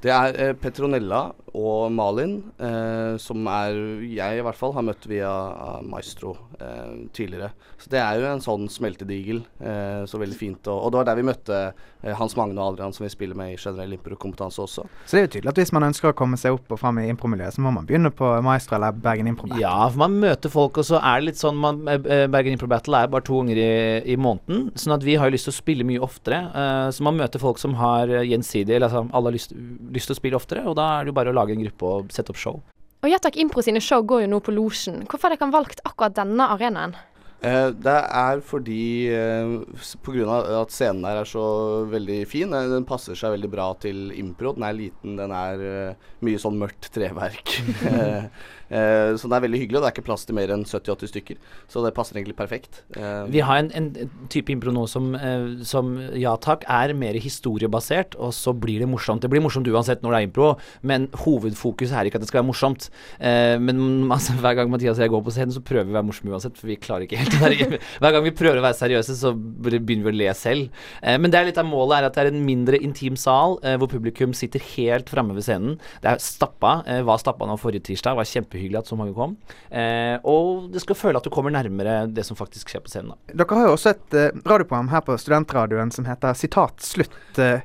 Det 0.00 0.12
er 0.14 0.36
eh, 0.40 0.54
Petronella 0.56 1.26
og 1.50 1.90
Malin, 1.92 2.36
eh, 2.62 3.16
som 3.18 3.42
er 3.50 3.74
jeg 4.06 4.38
i 4.38 4.42
hvert 4.46 4.56
fall 4.56 4.72
har 4.76 4.84
møtt 4.86 5.02
via 5.10 5.28
ah, 5.28 5.80
Maestro 5.82 6.36
eh, 6.62 7.08
tidligere. 7.12 7.50
Så 7.80 7.90
det 7.90 7.98
er 7.98 8.20
jo 8.20 8.28
en 8.30 8.42
sånn 8.44 8.68
smeltedigel. 8.70 9.42
Eh, 9.58 10.04
så 10.08 10.20
veldig 10.20 10.38
fint. 10.38 10.68
Og, 10.70 10.84
og 10.86 10.92
det 10.94 11.00
var 11.00 11.08
der 11.10 11.18
vi 11.18 11.24
møtte 11.26 11.58
eh, 11.66 12.14
Hans 12.16 12.36
Magne 12.38 12.54
og 12.62 12.76
Adrian, 12.76 12.94
som 12.94 13.04
vi 13.04 13.10
spiller 13.12 13.36
med 13.36 13.56
i 13.56 13.58
generell 13.58 13.96
improkompetanse 13.96 14.62
også. 14.62 14.84
Så 15.04 15.16
det 15.16 15.20
er 15.20 15.26
jo 15.26 15.32
tydelig 15.34 15.52
at 15.52 15.60
hvis 15.64 15.74
man 15.76 15.88
ønsker 15.90 16.12
å 16.12 16.16
komme 16.16 16.38
seg 16.40 16.54
opp 16.56 16.70
og 16.76 16.80
fram 16.80 17.02
i 17.02 17.08
impromiljøet, 17.10 17.58
så 17.58 17.64
må 17.66 17.74
man 17.74 17.88
begynne 17.90 18.14
på 18.14 18.30
Maestro 18.46 18.78
eller 18.78 18.94
Bergen 18.94 19.28
Impro. 19.32 19.50
Battle. 19.50 19.64
Ja, 19.64 19.74
for 19.90 20.04
man 20.04 20.16
møter 20.22 20.54
folk, 20.54 20.78
og 20.80 20.86
så 20.86 21.02
er 21.02 21.18
det 21.20 21.32
litt 21.32 21.42
sånn 21.42 21.58
man, 21.60 21.82
eh, 21.90 22.24
Bergen 22.30 22.54
Impro 22.56 22.70
Battle 22.70 23.02
er 23.02 23.10
bare 23.10 23.26
to 23.26 23.42
ganger 23.42 23.58
i, 23.58 23.68
i 24.14 24.16
måneden. 24.20 24.70
Sånn 24.78 24.94
at 24.96 25.04
vi 25.04 25.18
har 25.18 25.28
jo 25.28 25.34
lyst 25.36 25.50
til 25.50 25.56
å 25.56 25.58
spille 25.58 25.88
mye 25.90 26.00
oftere. 26.06 26.40
eh, 26.54 26.86
så 26.94 27.04
man 27.10 27.18
møter 27.18 27.42
folk 27.42 27.58
som 27.60 27.74
har 27.82 28.08
eh, 28.08 28.24
gjensidig 28.30 28.78
Eller 28.78 28.86
altså, 28.86 29.04
alle 29.10 29.32
har 29.32 29.36
lyst, 29.40 29.56
lyst 29.92 30.10
til 30.10 30.16
å 30.16 30.20
spille 30.20 30.38
oftere, 30.38 30.64
og 30.68 30.76
da 30.78 30.88
er 30.98 31.04
det 31.06 31.12
jo 31.12 31.18
bare 31.20 31.32
å 31.32 31.36
lage 31.36 31.56
en 31.56 31.62
gruppe 31.64 31.90
og 31.90 32.14
sette 32.14 32.32
opp 32.32 32.40
show. 32.40 32.60
Og 33.00 33.08
Jatak 33.08 33.38
Impro 33.40 33.62
sine 33.64 33.80
show 33.80 34.02
går 34.04 34.26
jo 34.26 34.32
nå 34.34 34.40
på 34.44 34.52
Losjen. 34.52 35.04
Hvorfor 35.08 35.30
har 35.30 35.38
dere 35.40 35.54
valgt 35.54 35.80
akkurat 35.88 36.16
denne 36.18 36.50
arenaen? 36.52 36.96
Eh, 37.40 37.70
det 37.72 37.94
er 38.12 38.42
fordi 38.44 39.08
eh, 39.16 39.52
pga. 39.72 40.00
på 40.04 40.12
grunn 40.12 40.28
av 40.28 40.48
at 40.58 40.74
scenen 40.74 41.06
her 41.08 41.22
er 41.22 41.28
så 41.28 41.44
veldig 41.88 42.18
fin. 42.28 42.52
eh, 42.52 42.68
Den 42.68 42.84
passer 42.84 43.16
seg 43.16 43.32
veldig 43.32 43.48
bra 43.48 43.70
til 43.80 44.10
impro. 44.12 44.52
Den 44.58 44.66
er 44.68 44.76
liten, 44.76 45.16
den 45.16 45.32
er 45.32 45.64
eh, 45.64 46.10
mye 46.20 46.42
sånn 46.42 46.60
mørkt 46.60 46.90
treverk. 46.92 47.54
Eh, 48.70 49.16
så 49.18 49.26
den 49.26 49.34
er 49.36 49.44
veldig 49.44 49.60
hyggelig, 49.64 49.78
og 49.78 49.84
det 49.84 49.88
er 49.90 49.94
ikke 49.96 50.06
plass 50.06 50.26
til 50.26 50.36
mer 50.38 50.52
enn 50.54 50.62
70-80 50.62 51.10
stykker. 51.10 51.38
Så 51.70 51.82
det 51.84 51.92
passer 51.96 52.18
egentlig 52.18 52.36
perfekt. 52.38 52.82
Eh, 52.96 53.26
Vi 53.34 53.42
har 53.44 53.58
en, 53.62 53.70
en, 53.74 54.10
type 54.30 54.52
impro 54.54 54.72
nå 54.74 54.86
som, 54.90 55.10
eh, 55.18 55.62
som 55.66 55.92
ja 56.18 56.36
takk, 56.40 56.64
er 56.70 56.94
mer 56.94 57.18
historiebasert, 57.18 58.14
og 58.18 58.32
så 58.36 58.54
blir 58.54 58.82
det 58.82 58.88
morsomt. 58.90 59.22
Det 59.24 59.30
blir 59.32 59.42
morsomt 59.42 59.68
uansett 59.70 60.04
når 60.04 60.14
det 60.14 60.20
er 60.20 60.28
impro, 60.28 60.50
men 60.86 61.08
hovedfokuset 61.24 61.96
er 61.98 62.10
ikke 62.10 62.20
at 62.20 62.26
det 62.26 62.30
skal 62.30 62.42
være 62.42 62.50
morsomt. 62.52 62.88
Eh, 63.18 63.56
men 63.58 63.82
altså, 64.16 64.36
hver 64.38 64.58
gang 64.60 64.70
Mathias 64.72 65.00
og 65.00 65.06
jeg 65.06 65.14
går 65.16 65.26
på 65.26 65.34
scenen, 65.34 65.54
så 65.56 65.64
prøver 65.64 65.88
vi 65.88 65.94
å 65.94 65.98
være 65.98 66.08
morsomme 66.12 66.34
uansett, 66.36 66.58
for 66.60 66.70
vi 66.70 66.78
klarer 66.80 67.08
ikke 67.08 67.20
helt 67.20 67.38
Hver 68.00 68.14
gang 68.14 68.24
vi 68.24 68.34
prøver 68.36 68.60
å 68.60 68.64
være 68.64 68.78
seriøse, 68.78 69.16
så 69.18 69.32
begynner 69.34 70.06
vi 70.06 70.12
å 70.12 70.18
le 70.20 70.32
selv. 70.36 70.84
Men 71.02 71.32
det 71.32 71.38
er 71.38 71.48
litt 71.48 71.58
av 71.60 71.66
målet 71.66 71.98
er 71.98 72.06
at 72.06 72.16
det 72.16 72.22
er 72.22 72.30
en 72.30 72.42
mindre 72.44 72.78
intim 72.80 73.16
sal, 73.18 73.56
hvor 73.80 73.88
publikum 73.90 74.34
sitter 74.36 74.62
helt 74.74 75.10
framme 75.10 75.34
ved 75.36 75.46
scenen. 75.46 75.78
Det 76.04 76.10
er 76.12 76.22
stappa. 76.22 76.80
Var 77.06 77.22
stappa 77.22 77.48
nå 77.48 77.56
forrige 77.60 77.88
tirsdag. 77.88 78.18
Var 78.18 78.28
kjempehyggelig 78.28 78.59
at 78.80 78.86
så 78.90 78.96
mange 78.98 79.14
kom. 79.16 79.36
Eh, 79.70 80.18
og 80.28 80.68
det 80.74 80.82
skal 80.84 80.98
føle 80.98 81.16
at 81.16 81.24
du 81.24 81.30
kommer 81.32 81.50
nærmere 81.54 82.06
det 82.12 82.26
som 82.26 82.36
faktisk 82.38 82.68
skjer 82.68 82.84
på 82.84 82.92
scenen. 82.92 83.14
da. 83.14 83.34
Dere 83.40 83.58
har 83.58 83.66
jo 83.70 83.74
også 83.78 83.94
et 83.94 84.14
eh, 84.14 84.30
radioprogram 84.44 84.90
her 84.92 85.00
på 85.06 85.16
Studentradioen 85.18 85.90
som 85.94 86.04
heter 86.04 86.36
Sitat 86.38 86.80
slutt. 86.84 87.16
eh, 87.38 87.60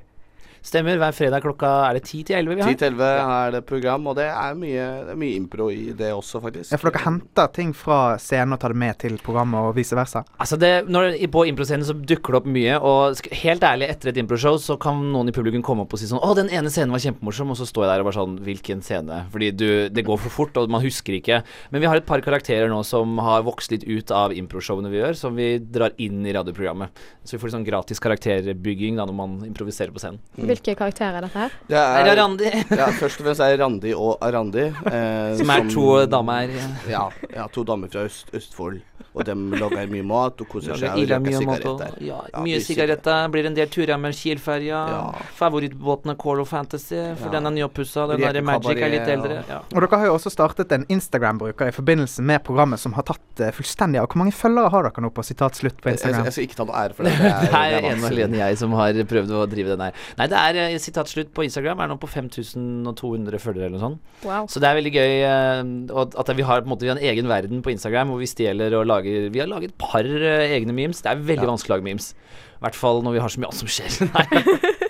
Stemmer. 0.66 0.98
Hver 0.98 1.14
fredag 1.14 1.44
klokka 1.46 1.70
er 1.86 2.00
det 2.00 2.08
10 2.08 2.24
til 2.26 2.38
11 2.40 2.56
vi 2.56 2.64
har. 2.64 2.72
10 2.74 2.80
til 2.82 2.96
11 2.96 3.10
er 3.36 3.52
det 3.54 3.62
program, 3.70 4.08
og 4.10 4.16
det 4.18 4.26
er 4.32 4.56
mye, 4.58 4.86
det 5.06 5.14
er 5.14 5.20
mye 5.22 5.36
impro 5.38 5.68
i 5.70 5.92
det 5.98 6.10
også, 6.16 6.42
faktisk. 6.42 6.72
ja, 6.74 6.80
for 6.82 6.90
dere 6.90 7.04
henter 7.04 7.52
ting 7.54 7.74
fra 7.78 8.00
scenen 8.22 8.56
og 8.56 8.62
tar 8.64 8.74
det 8.74 8.80
med 8.82 8.98
til 9.04 9.20
programmet, 9.22 9.62
og 9.62 9.76
vice 9.78 9.98
versa. 9.98 10.24
Altså 10.42 10.58
det, 10.58 10.72
når, 10.90 11.12
På 11.36 11.44
improscenen 11.46 11.86
så 11.86 11.94
dukker 11.94 12.34
det 12.34 12.40
opp 12.42 12.50
mye, 12.50 12.80
og 12.80 13.22
helt 13.44 13.66
ærlig, 13.68 13.90
etter 13.94 14.10
et 14.12 14.22
improshow 14.22 14.58
så 14.62 14.78
kan 14.82 15.04
noen 15.14 15.30
i 15.30 15.36
publikum 15.36 15.64
komme 15.66 15.86
opp 15.86 15.94
og 15.94 16.02
si 16.02 16.10
sånn 16.10 16.24
Å, 16.24 16.34
den 16.38 16.50
ene 16.54 16.72
scenen 16.74 16.94
var 16.96 17.04
kjempemorsom, 17.04 17.54
og 17.54 17.60
så 17.60 17.68
står 17.70 17.86
jeg 17.86 17.92
der 17.92 18.04
og 18.04 18.10
bare 18.10 18.18
sånn 18.18 18.38
Hvilken 18.46 18.82
scene? 18.86 19.22
Fordi 19.34 19.52
du, 19.54 19.68
det 19.94 20.06
går 20.08 20.22
for 20.26 20.34
fort, 20.34 20.58
og 20.58 20.72
man 20.72 20.84
husker 20.84 21.18
ikke. 21.20 21.42
Men 21.74 21.84
vi 21.84 21.90
har 21.90 22.00
et 22.00 22.08
par 22.08 22.24
karakterer 22.26 22.72
nå 22.72 22.82
som 22.88 23.20
har 23.22 23.46
vokst 23.46 23.74
litt 23.74 23.86
ut 23.86 24.14
av 24.16 24.34
improshowene 24.34 24.90
vi 24.94 25.02
gjør, 25.02 25.20
som 25.20 25.38
vi 25.38 25.56
drar 25.60 25.94
inn 26.02 26.26
i 26.26 26.34
radioprogrammet. 26.36 27.06
Så 27.26 27.36
vi 27.36 27.42
får 27.42 27.52
litt 27.52 27.58
sånn 27.60 27.68
gratis 27.68 28.02
karakterbygging 28.04 28.98
da 29.00 29.06
når 29.06 29.18
man 29.18 29.38
improviserer 29.48 29.94
på 29.94 30.02
scenen. 30.02 30.22
Hvilke 30.56 30.76
karakterer 30.80 31.20
er 31.20 31.28
dette 31.28 31.40
her? 31.46 31.56
Det 31.70 31.78
er, 31.78 32.00
er 32.00 32.10
det 32.10 32.16
Randi, 32.22 32.50
ja, 32.82 32.90
først 33.00 33.20
og 33.22 33.28
fremst 33.30 33.44
er 33.46 33.54
det 33.56 33.60
Randi 33.64 33.94
og 33.94 34.18
Arandi. 34.24 34.66
Eh, 34.72 35.36
som 35.40 35.52
er 35.56 35.70
to 35.72 35.88
damer. 36.10 36.56
Ja, 36.90 37.06
ja, 37.36 37.48
to 37.52 37.64
damer 37.68 37.92
fra 37.92 38.08
Øst, 38.10 38.32
Østfold. 38.36 38.82
Og 39.16 39.24
de 39.28 39.32
lager 39.60 39.88
mye 39.92 40.04
mat 40.04 40.42
og 40.44 40.48
koser 40.52 40.76
seg 40.76 40.90
og 40.92 40.98
røyker 41.00 41.22
mye 41.24 41.38
sigaretter. 41.40 41.94
ja, 42.04 42.18
mye 42.44 42.58
sigaretter. 42.64 43.30
Blir 43.32 43.48
en 43.48 43.56
del 43.56 43.70
turer 43.72 44.00
med 44.00 44.16
Kiel-ferja. 44.16 44.80
Ja. 44.92 45.26
Favorittbåten 45.40 46.12
er 46.12 46.18
Coro 46.20 46.44
Fantasy, 46.48 46.98
for 47.20 47.28
Ja. 47.30 47.32
den 47.38 47.48
er 47.48 47.54
nyoppussa. 47.56 48.08
Den 48.12 48.20
der 48.26 48.42
Magic 48.44 48.76
er 48.82 48.90
litt 48.92 49.08
eldre. 49.08 49.38
Ja. 49.50 49.62
Og 49.72 49.82
dere 49.86 50.00
har 50.02 50.06
jo 50.10 50.16
også 50.18 50.32
startet 50.34 50.72
en 50.76 50.86
Instagram-bruker 50.92 51.70
i 51.72 51.76
forbindelse 51.76 52.22
med 52.28 52.44
programmet 52.44 52.80
som 52.80 52.94
har 52.98 53.04
tatt 53.08 53.40
uh, 53.44 53.52
fullstendig 53.56 54.00
av. 54.02 54.08
Hvor 54.12 54.20
mange 54.24 54.36
følgere 54.36 54.70
har 54.74 54.84
dere 54.90 55.06
nå 55.06 55.12
på 55.16 55.24
Sitat 55.24 55.56
slutt 55.60 55.80
på 55.80 55.90
Jeg, 55.92 56.00
jeg, 56.00 56.12
Instagram? 56.12 56.26
jeg 56.28 56.34
skal 56.36 56.48
ikke 56.50 56.60
ta 56.60 56.68
noe 56.68 56.84
ære 56.84 56.98
for 57.00 57.04
det. 57.08 57.16
Det 57.16 57.32
er 57.32 57.48
Mats. 57.56 57.86
ene 57.86 58.04
og 58.04 58.12
alene 58.12 58.42
jeg 58.44 58.58
som 58.66 58.76
har 58.80 59.02
prøvd 59.16 59.32
å 59.40 59.46
drive 59.56 59.76
den 59.76 59.86
her. 59.88 60.04
Nei, 60.20 60.28
det 60.36 60.44
er 60.50 60.60
eh, 60.64 60.78
sitat 60.82 61.10
slutt 61.12 61.32
på 61.36 61.44
Instagram. 61.48 61.82
Er 61.86 61.92
nå 61.92 61.98
på 62.02 62.10
5200 62.12 63.40
følgere 63.42 63.68
eller 63.70 63.78
noe 63.78 63.84
sånt. 63.86 64.00
Wow. 64.26 64.48
Så 64.52 64.62
det 64.64 64.70
er 64.70 64.80
veldig 64.80 64.94
gøy 64.96 65.14
eh, 65.26 65.62
og 65.96 66.16
at 66.22 66.34
vi 66.38 66.46
har 66.48 66.62
på 66.64 66.70
en 66.70 66.74
måte 66.76 66.86
vi 66.88 66.92
har 66.94 67.00
en 67.00 67.10
egen 67.12 67.30
verden 67.32 67.62
på 67.66 67.74
Instagram 67.76 68.14
hvor 68.14 68.22
vi 68.24 68.30
stjeler 68.30 68.74
og 68.80 68.88
lager 68.90 69.30
Vi 69.34 69.42
har 69.44 69.50
laget 69.52 69.74
et 69.74 69.80
par 69.82 70.06
eh, 70.06 70.56
egne 70.58 70.76
memes. 70.76 71.02
Det 71.02 71.12
er 71.14 71.22
veldig 71.22 71.46
Ja. 71.48 71.52
vanskelig 71.54 71.74
å 71.74 71.78
lage 71.78 71.90
memes. 71.92 72.12
I 72.56 72.66
hvert 72.66 72.76
fall 72.80 73.02
når 73.06 73.18
vi 73.18 73.24
har 73.26 73.30
så 73.34 73.42
mye 73.44 73.52
annet 73.52 73.64
som 73.64 73.72
skjer. 73.72 74.10
Nei. 74.16 74.86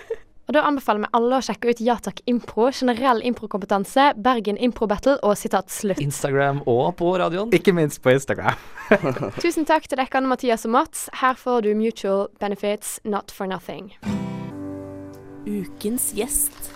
Og 0.46 0.54
Da 0.54 0.60
anbefaler 0.62 1.02
vi 1.02 1.08
alle 1.18 1.40
å 1.40 1.42
sjekke 1.42 1.72
ut 1.74 1.80
Ja 1.82 1.96
takk 1.98 2.20
Impro, 2.30 2.68
generell 2.70 3.18
improkompetanse, 3.26 4.12
Bergen 4.22 4.56
Impro 4.62 4.86
Battle 4.86 5.16
og 5.26 5.34
sitat 5.40 5.72
slutt. 5.74 5.98
Instagram 5.98 6.60
og 6.70 6.94
på 7.00 7.10
radioen. 7.18 7.50
Ikke 7.56 7.74
minst 7.74 7.98
på 8.04 8.14
Instagram. 8.14 8.54
Tusen 9.42 9.66
takk 9.66 9.90
til 9.90 9.98
dere, 9.98 10.22
Mathias 10.22 10.62
og 10.68 10.76
Mats. 10.78 11.08
Her 11.18 11.34
får 11.34 11.66
du 11.66 11.74
mutual 11.74 12.28
benefits, 12.38 13.00
not 13.04 13.34
for 13.34 13.50
nothing. 13.50 13.90
Ukens 15.46 16.10
gjest. 16.16 16.72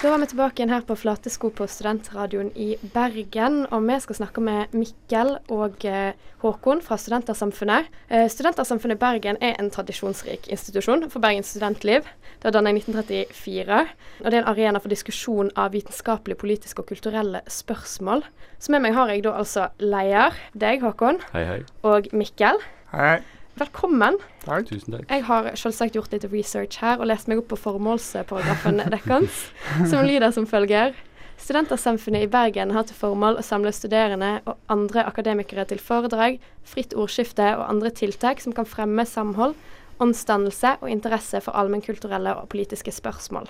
Da 0.00 0.08
var 0.08 0.22
vi 0.22 0.26
tilbake 0.30 0.62
igjen 0.62 0.70
her 0.72 0.84
på 0.88 0.94
Flatesko 0.96 1.50
på 1.52 1.66
Studentradioen 1.68 2.48
i 2.56 2.70
Bergen. 2.94 3.66
Og 3.68 3.82
vi 3.84 3.98
skal 4.00 4.16
snakke 4.16 4.40
med 4.40 4.72
Mikkel 4.72 5.34
og 5.52 5.82
eh, 5.84 6.14
Håkon 6.40 6.80
fra 6.80 6.96
Studentersamfunnet. 6.96 7.90
Eh, 8.08 8.24
Studentersamfunnet 8.32 8.96
Bergen 9.02 9.36
er 9.44 9.58
en 9.60 9.68
tradisjonsrik 9.74 10.48
institusjon 10.48 11.04
for 11.12 11.20
Bergens 11.20 11.52
studentliv. 11.52 12.08
Det 12.40 12.48
var 12.48 12.54
dannet 12.56 12.78
i 12.78 12.80
1934. 12.80 13.80
Og 14.22 14.30
det 14.30 14.38
er 14.38 14.46
en 14.46 14.48
arena 14.54 14.80
for 14.80 14.88
diskusjon 14.94 15.52
av 15.60 15.74
vitenskapelige, 15.76 16.40
politiske 16.40 16.80
og 16.80 16.88
kulturelle 16.94 17.42
spørsmål. 17.50 18.24
Så 18.56 18.72
med 18.72 18.86
meg 18.86 18.96
har 18.96 19.12
jeg 19.12 19.26
da 19.28 19.34
altså 19.42 19.68
leder, 19.84 20.32
deg 20.56 20.80
Håkon, 20.86 21.20
Hei, 21.34 21.44
hei. 21.44 21.60
og 21.84 22.08
Mikkel. 22.16 22.62
Hei. 22.94 23.18
Velkommen. 23.60 24.16
Takk. 24.40 24.70
Tusen 24.70 24.94
takk. 24.94 25.04
Jeg 25.10 25.24
har 25.28 25.50
selvsagt 25.60 25.96
gjort 25.98 26.14
litt 26.14 26.24
research 26.32 26.78
her 26.80 26.96
og 26.96 27.10
lest 27.10 27.28
meg 27.28 27.42
opp 27.42 27.50
på 27.52 27.58
formålsparagrafen 27.60 28.80
deres, 28.94 29.42
som 29.90 30.06
lyder 30.08 30.32
som 30.32 30.46
følger. 30.48 30.94
Studentersamfunnet 31.40 32.24
i 32.24 32.30
Bergen 32.32 32.72
har 32.72 32.86
til 32.88 32.96
formål 32.96 33.36
å 33.40 33.44
samle 33.44 33.72
studerende 33.76 34.38
og 34.48 34.56
andre 34.72 35.04
akademikere 35.08 35.66
til 35.68 35.80
foredrag, 35.80 36.38
fritt 36.64 36.96
ordskifte 36.96 37.52
og 37.58 37.66
andre 37.66 37.92
tiltak 37.96 38.40
som 38.40 38.56
kan 38.56 38.68
fremme 38.68 39.04
samhold, 39.08 39.56
åndsdannelse 40.00 40.78
og 40.80 40.88
interesse 40.92 41.40
for 41.44 41.56
allmennkulturelle 41.60 42.36
og 42.40 42.48
politiske 42.52 42.92
spørsmål. 42.96 43.48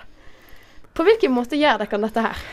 På 0.94 1.06
hvilken 1.06 1.34
måte 1.34 1.58
gjør 1.58 1.84
dere 1.84 2.02
dette 2.02 2.26
her? 2.26 2.46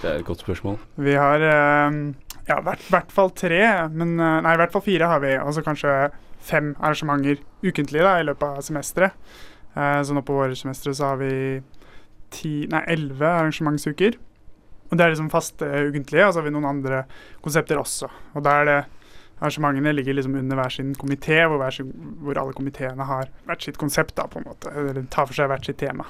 Det 0.00 0.08
er 0.08 0.20
et 0.20 0.28
godt 0.28 0.44
spørsmål. 0.44 0.80
Vi 0.96 1.16
har 1.16 1.44
eh, 1.44 2.00
ja, 2.46 2.60
hvert, 2.62 2.84
hvert 2.92 3.12
fall 3.14 3.32
tre, 3.34 3.62
men 3.90 4.16
eh, 4.20 4.38
Nei, 4.44 4.54
i 4.54 4.60
hvert 4.60 4.74
fall 4.74 4.84
fire 4.86 5.10
har 5.10 5.22
vi. 5.24 5.34
Altså 5.38 5.64
kanskje 5.66 5.94
fem 6.46 6.74
arrangementer 6.78 7.40
ukentlig 7.66 8.04
da, 8.04 8.16
i 8.20 8.26
løpet 8.28 8.46
av 8.46 8.66
semesteret. 8.66 9.16
Eh, 9.74 10.00
så 10.06 10.14
nå 10.14 10.22
på 10.26 10.36
vårsemesteret 10.36 10.98
så 10.98 11.12
har 11.12 11.20
vi 11.20 11.32
ti, 12.34 12.54
nei, 12.70 12.84
elleve 12.94 13.32
arrangementsuker. 13.32 14.18
Og 14.86 14.94
det 14.94 15.02
er 15.02 15.14
liksom 15.14 15.32
faste 15.32 15.66
ukentlige, 15.88 16.28
og 16.28 16.34
så 16.34 16.40
har 16.40 16.46
vi 16.46 16.54
noen 16.54 16.68
andre 16.70 17.02
konsepter 17.42 17.80
også. 17.80 18.10
Og 18.36 18.46
da 18.46 18.60
er 18.60 18.70
det 18.70 18.82
Arrangementene 19.36 19.92
ligger 19.92 20.14
liksom 20.16 20.34
under 20.34 20.56
hver 20.56 20.72
sin 20.72 20.94
komité, 20.96 21.42
hvor, 21.44 21.60
hvor 22.24 22.38
alle 22.40 22.54
komiteene 22.56 23.04
har 23.04 23.28
hvert 23.44 23.66
sitt 23.66 23.76
konsept, 23.76 24.14
da, 24.16 24.24
på 24.32 24.40
en 24.40 24.46
måte. 24.48 24.72
Eller 24.72 25.04
tar 25.12 25.28
for 25.28 25.36
seg 25.36 25.50
hvert 25.50 25.68
sitt 25.68 25.76
tema. 25.82 26.06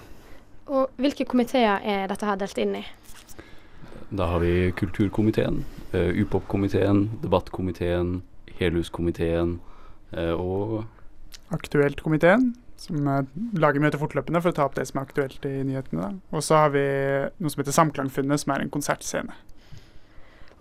Og 0.70 0.94
hvilke 1.02 1.26
komiteer 1.26 1.82
er 1.82 2.06
dette 2.06 2.26
her 2.26 2.38
delt 2.38 2.58
inn 2.62 2.76
i? 2.78 2.84
Da 4.10 4.28
har 4.30 4.38
vi 4.42 4.72
kulturkomiteen, 4.78 5.64
uh, 5.94 6.12
UPOP-komiteen, 6.22 7.08
debattkomiteen, 7.22 8.20
helhuskomiteen 8.60 9.58
uh, 10.14 10.34
og 10.34 10.84
Aktuelt-komiteen, 11.54 12.52
som 12.78 13.08
uh, 13.10 13.20
lager 13.58 13.82
møter 13.82 13.98
fortløpende 13.98 14.42
for 14.42 14.54
å 14.54 14.56
ta 14.56 14.66
opp 14.66 14.78
det 14.78 14.86
som 14.86 15.00
er 15.00 15.08
aktuelt 15.08 15.46
i 15.46 15.56
nyhetene. 15.66 16.14
Og 16.30 16.46
så 16.46 16.62
har 16.62 16.72
vi 16.74 16.86
noe 17.38 17.50
som 17.50 17.62
heter 17.62 17.74
Samklangfunnet, 17.74 18.42
som 18.42 18.54
er 18.54 18.62
en 18.62 18.72
konsertscene. 18.72 19.34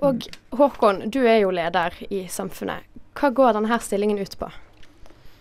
Og 0.03 0.25
Håkon, 0.57 1.05
du 1.13 1.21
er 1.23 1.43
jo 1.45 1.53
leder 1.55 1.95
i 2.09 2.25
Samfunnet. 2.31 2.89
Hva 3.15 3.31
går 3.31 3.55
denne 3.55 3.77
stillingen 3.79 4.19
ut 4.19 4.37
på? 4.41 4.49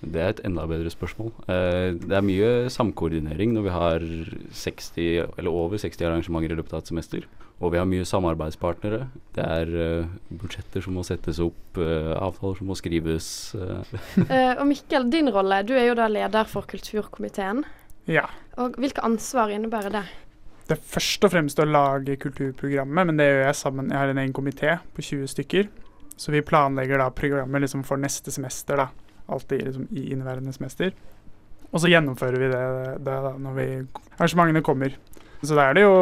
Det 0.05 0.21
er 0.21 0.35
et 0.35 0.43
enda 0.45 0.67
bedre 0.69 0.93
spørsmål. 0.93 1.33
Eh, 1.49 1.97
det 1.97 2.13
er 2.13 2.27
mye 2.27 2.51
samkoordinering 2.71 3.55
når 3.55 3.65
vi 3.65 3.73
har 3.73 4.05
60, 4.53 5.07
eller 5.39 5.51
over 5.51 5.81
60 5.81 6.05
arrangementer 6.05 6.53
i 6.53 6.59
løpet 6.59 6.77
av 6.77 6.85
et 6.85 6.93
semester. 6.93 7.27
Og 7.63 7.71
vi 7.73 7.79
har 7.79 7.87
mye 7.87 8.07
samarbeidspartnere. 8.09 9.07
Det 9.37 9.45
er 9.45 9.71
uh, 9.71 10.09
budsjetter 10.41 10.83
som 10.85 10.97
må 10.99 11.05
settes 11.07 11.39
opp, 11.43 11.79
uh, 11.79 12.13
avtaler 12.19 12.59
som 12.59 12.69
må 12.71 12.77
skrives. 12.79 13.29
Uh. 13.55 13.95
og 14.59 14.67
Mikkel, 14.69 15.07
din 15.13 15.31
rolle, 15.33 15.63
du 15.67 15.73
er 15.79 15.89
jo 15.89 15.97
da 15.99 16.09
leder 16.11 16.51
for 16.51 16.67
kulturkomiteen. 16.71 17.63
Ja. 18.11 18.27
Og 18.61 18.77
Hvilke 18.83 19.05
ansvar 19.07 19.55
innebærer 19.55 19.95
det? 19.95 20.05
Det 20.65 20.79
er 20.79 20.85
først 20.97 21.25
og 21.27 21.33
fremst 21.35 21.61
å 21.61 21.69
lage 21.69 22.19
kulturprogrammet, 22.21 23.11
men 23.11 23.21
det 23.21 23.31
gjør 23.31 23.43
jeg 23.47 23.61
sammen. 23.61 23.93
Jeg 23.93 24.01
har 24.01 24.13
en 24.13 24.21
egen 24.25 24.37
komité 24.37 24.77
på 24.97 25.05
20 25.05 25.33
stykker. 25.37 25.73
Så 26.17 26.33
vi 26.33 26.45
planlegger 26.47 27.01
da 27.03 27.09
programmet 27.15 27.65
liksom 27.65 27.83
for 27.87 28.01
neste 28.01 28.33
semester. 28.35 28.81
da 28.81 28.91
alltid 29.27 29.65
liksom, 29.65 29.89
i 29.91 30.13
inneværende 30.13 30.53
semester. 30.53 30.93
Og 31.73 31.81
så 31.81 31.91
gjennomfører 31.91 32.39
vi 32.39 32.49
det, 32.53 32.65
det 33.03 33.19
da, 33.27 33.35
når 33.41 33.57
vi, 33.59 33.67
arrangementene 34.19 34.63
kommer. 34.65 34.95
Så 35.43 35.57
da 35.57 35.69
er 35.69 35.77
det 35.77 35.85
jo 35.85 35.95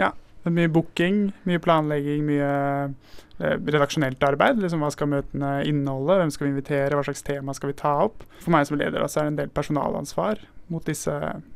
ja, 0.00 0.10
er 0.50 0.56
mye 0.56 0.70
booking, 0.72 1.18
mye 1.48 1.60
planlegging, 1.62 2.24
mye 2.28 2.50
eh, 2.88 3.56
redaksjonelt 3.58 4.22
arbeid. 4.26 4.60
Liksom, 4.62 4.84
hva 4.84 4.92
skal 4.94 5.10
møtene 5.12 5.56
inneholde, 5.68 6.20
hvem 6.20 6.32
skal 6.34 6.46
vi 6.46 6.54
invitere, 6.54 6.94
hva 6.96 7.04
slags 7.06 7.24
tema 7.26 7.56
skal 7.56 7.72
vi 7.72 7.78
ta 7.80 7.96
opp. 8.06 8.24
For 8.42 8.54
meg 8.54 8.68
som 8.68 8.78
leder 8.80 9.02
altså, 9.02 9.22
er 9.22 9.28
det 9.28 9.34
en 9.34 9.42
del 9.42 9.52
personalansvar 9.54 10.42
mot 10.72 10.84
disse 10.88 11.12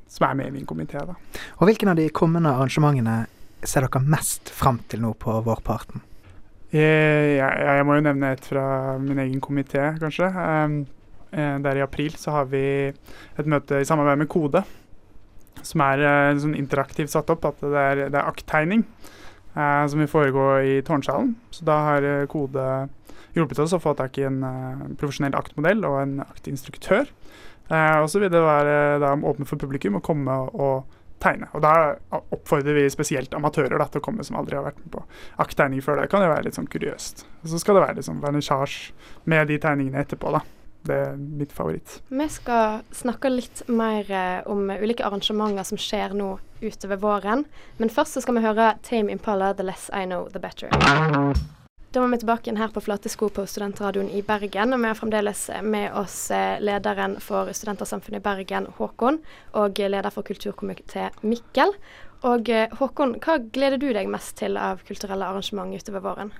som 0.09 0.29
er 0.29 0.37
med 0.37 0.51
i 0.51 0.57
min 0.59 0.68
komité. 0.68 1.01
Og 1.05 1.64
hvilken 1.68 1.92
av 1.92 1.96
de 2.01 2.09
kommende 2.12 2.53
arrangementene 2.53 3.22
ser 3.64 3.85
dere 3.85 4.05
mest 4.05 4.53
fram 4.55 4.83
til 4.88 5.03
nå 5.05 5.14
på 5.20 5.40
vårparten? 5.44 6.05
Jeg, 6.68 7.38
jeg, 7.38 7.53
jeg 7.64 7.85
må 7.88 7.96
jo 7.96 8.05
nevne 8.05 8.35
et 8.37 8.44
fra 8.44 8.64
min 9.01 9.20
egen 9.24 9.40
komité, 9.40 9.94
kanskje. 10.01 10.29
Um, 10.29 10.83
Eh, 11.31 11.59
der 11.61 11.77
i 11.77 11.85
april 11.85 12.14
så 12.16 12.33
har 12.33 12.46
vi 12.48 12.88
et 12.88 13.48
møte 13.48 13.83
i 13.83 13.87
samarbeid 13.88 14.22
med 14.22 14.31
Kode, 14.33 14.62
som 15.66 15.85
er 15.87 16.05
eh, 16.05 16.37
sånn 16.42 16.57
interaktivt 16.59 17.12
satt 17.14 17.31
opp. 17.35 17.47
At 17.49 17.62
det 17.64 17.85
er, 17.85 18.05
det 18.09 18.18
er 18.18 18.29
akttegning 18.29 18.85
eh, 19.55 19.85
som 19.88 20.03
vil 20.03 20.11
foregå 20.11 20.51
i 20.62 20.79
tårnsalen. 20.87 21.35
Så 21.55 21.66
da 21.68 21.81
har 21.90 22.07
eh, 22.07 22.27
Kode 22.31 22.68
hjulpet 23.37 23.61
oss 23.62 23.75
å 23.77 23.83
få 23.83 23.94
tak 23.99 24.18
i 24.18 24.27
en 24.27 24.42
uh, 24.42 24.87
profesjonell 24.99 25.37
aktmodell 25.38 25.85
og 25.87 25.99
en 26.01 26.14
aktinstruktør. 26.25 27.11
Eh, 27.68 27.97
og 28.01 28.09
så 28.09 28.23
vil 28.23 28.33
det 28.33 28.40
være 28.40 28.77
da, 29.03 29.12
åpne 29.12 29.49
for 29.49 29.61
publikum 29.61 29.99
å 29.99 30.05
komme 30.05 30.38
og, 30.55 30.94
tegne. 31.18 31.49
Og 31.51 31.62
da 31.64 31.97
oppfordrer 32.14 32.77
vi 32.77 32.85
spesielt 32.94 33.33
amatører 33.35 33.75
da, 33.81 33.88
til 33.90 33.99
å 33.99 34.05
komme 34.07 34.23
som 34.23 34.37
aldri 34.38 34.55
har 34.55 34.62
vært 34.68 34.79
med 34.85 34.92
på 34.92 35.01
akttegning 35.42 35.83
før. 35.83 35.99
Det 35.99 36.12
kan 36.12 36.23
jo 36.23 36.31
være 36.31 36.47
litt 36.47 36.55
sånn 36.55 36.68
kuriøst. 36.71 37.25
Og 37.42 37.51
så 37.51 37.59
skal 37.59 37.75
det 37.75 37.83
være 37.83 37.99
litt 37.99 38.07
sånn 38.07 38.21
vernissasje 38.23 38.94
med 39.27 39.51
de 39.51 39.57
tegningene 39.59 40.05
etterpå. 40.05 40.31
da. 40.37 40.44
Det 40.88 40.96
er 40.96 41.16
mitt 41.16 41.53
favoritt. 41.53 41.98
Vi 42.09 42.27
skal 42.33 42.81
snakke 42.96 43.29
litt 43.29 43.61
mer 43.68 44.09
eh, 44.09 44.40
om 44.48 44.70
ulike 44.72 45.05
arrangementer 45.05 45.66
som 45.68 45.81
skjer 45.81 46.14
nå 46.16 46.31
utover 46.62 47.01
våren. 47.03 47.44
Men 47.77 47.92
først 47.92 48.16
så 48.16 48.24
skal 48.24 48.38
vi 48.38 48.46
høre 48.46 48.72
Tame 48.87 49.12
Impala 49.12 49.53
'The 49.53 49.68
Less 49.68 49.90
I 49.92 50.07
Know 50.09 50.31
The 50.33 50.40
Better'. 50.40 50.72
Da 51.92 52.01
må 52.01 52.09
vi 52.12 52.18
tilbake 52.20 52.48
igjen 52.48 52.61
her 52.61 52.72
på 52.72 52.83
Flate 52.85 53.09
sko 53.09 53.31
på 53.33 53.46
Studentradioen 53.48 54.11
i 54.12 54.20
Bergen. 54.24 54.72
Og 54.72 54.81
vi 54.81 54.88
har 54.90 54.96
fremdeles 54.96 55.46
med 55.62 55.92
oss 55.96 56.31
eh, 56.33 56.57
lederen 56.61 57.18
for 57.20 57.53
Studentersamfunnet 57.53 58.20
i 58.20 58.24
Bergen, 58.24 58.72
Håkon, 58.81 59.20
og 59.61 59.81
leder 59.81 60.12
for 60.12 60.24
kulturkomité, 60.24 61.09
Mikkel. 61.20 61.72
Og 62.29 62.48
eh, 62.48 62.72
Håkon, 62.81 63.18
hva 63.24 63.38
gleder 63.44 63.81
du 63.81 63.90
deg 63.92 64.09
mest 64.09 64.38
til 64.40 64.57
av 64.57 64.81
kulturelle 64.88 65.29
arrangement 65.29 65.77
utover 65.77 66.05
våren? 66.05 66.33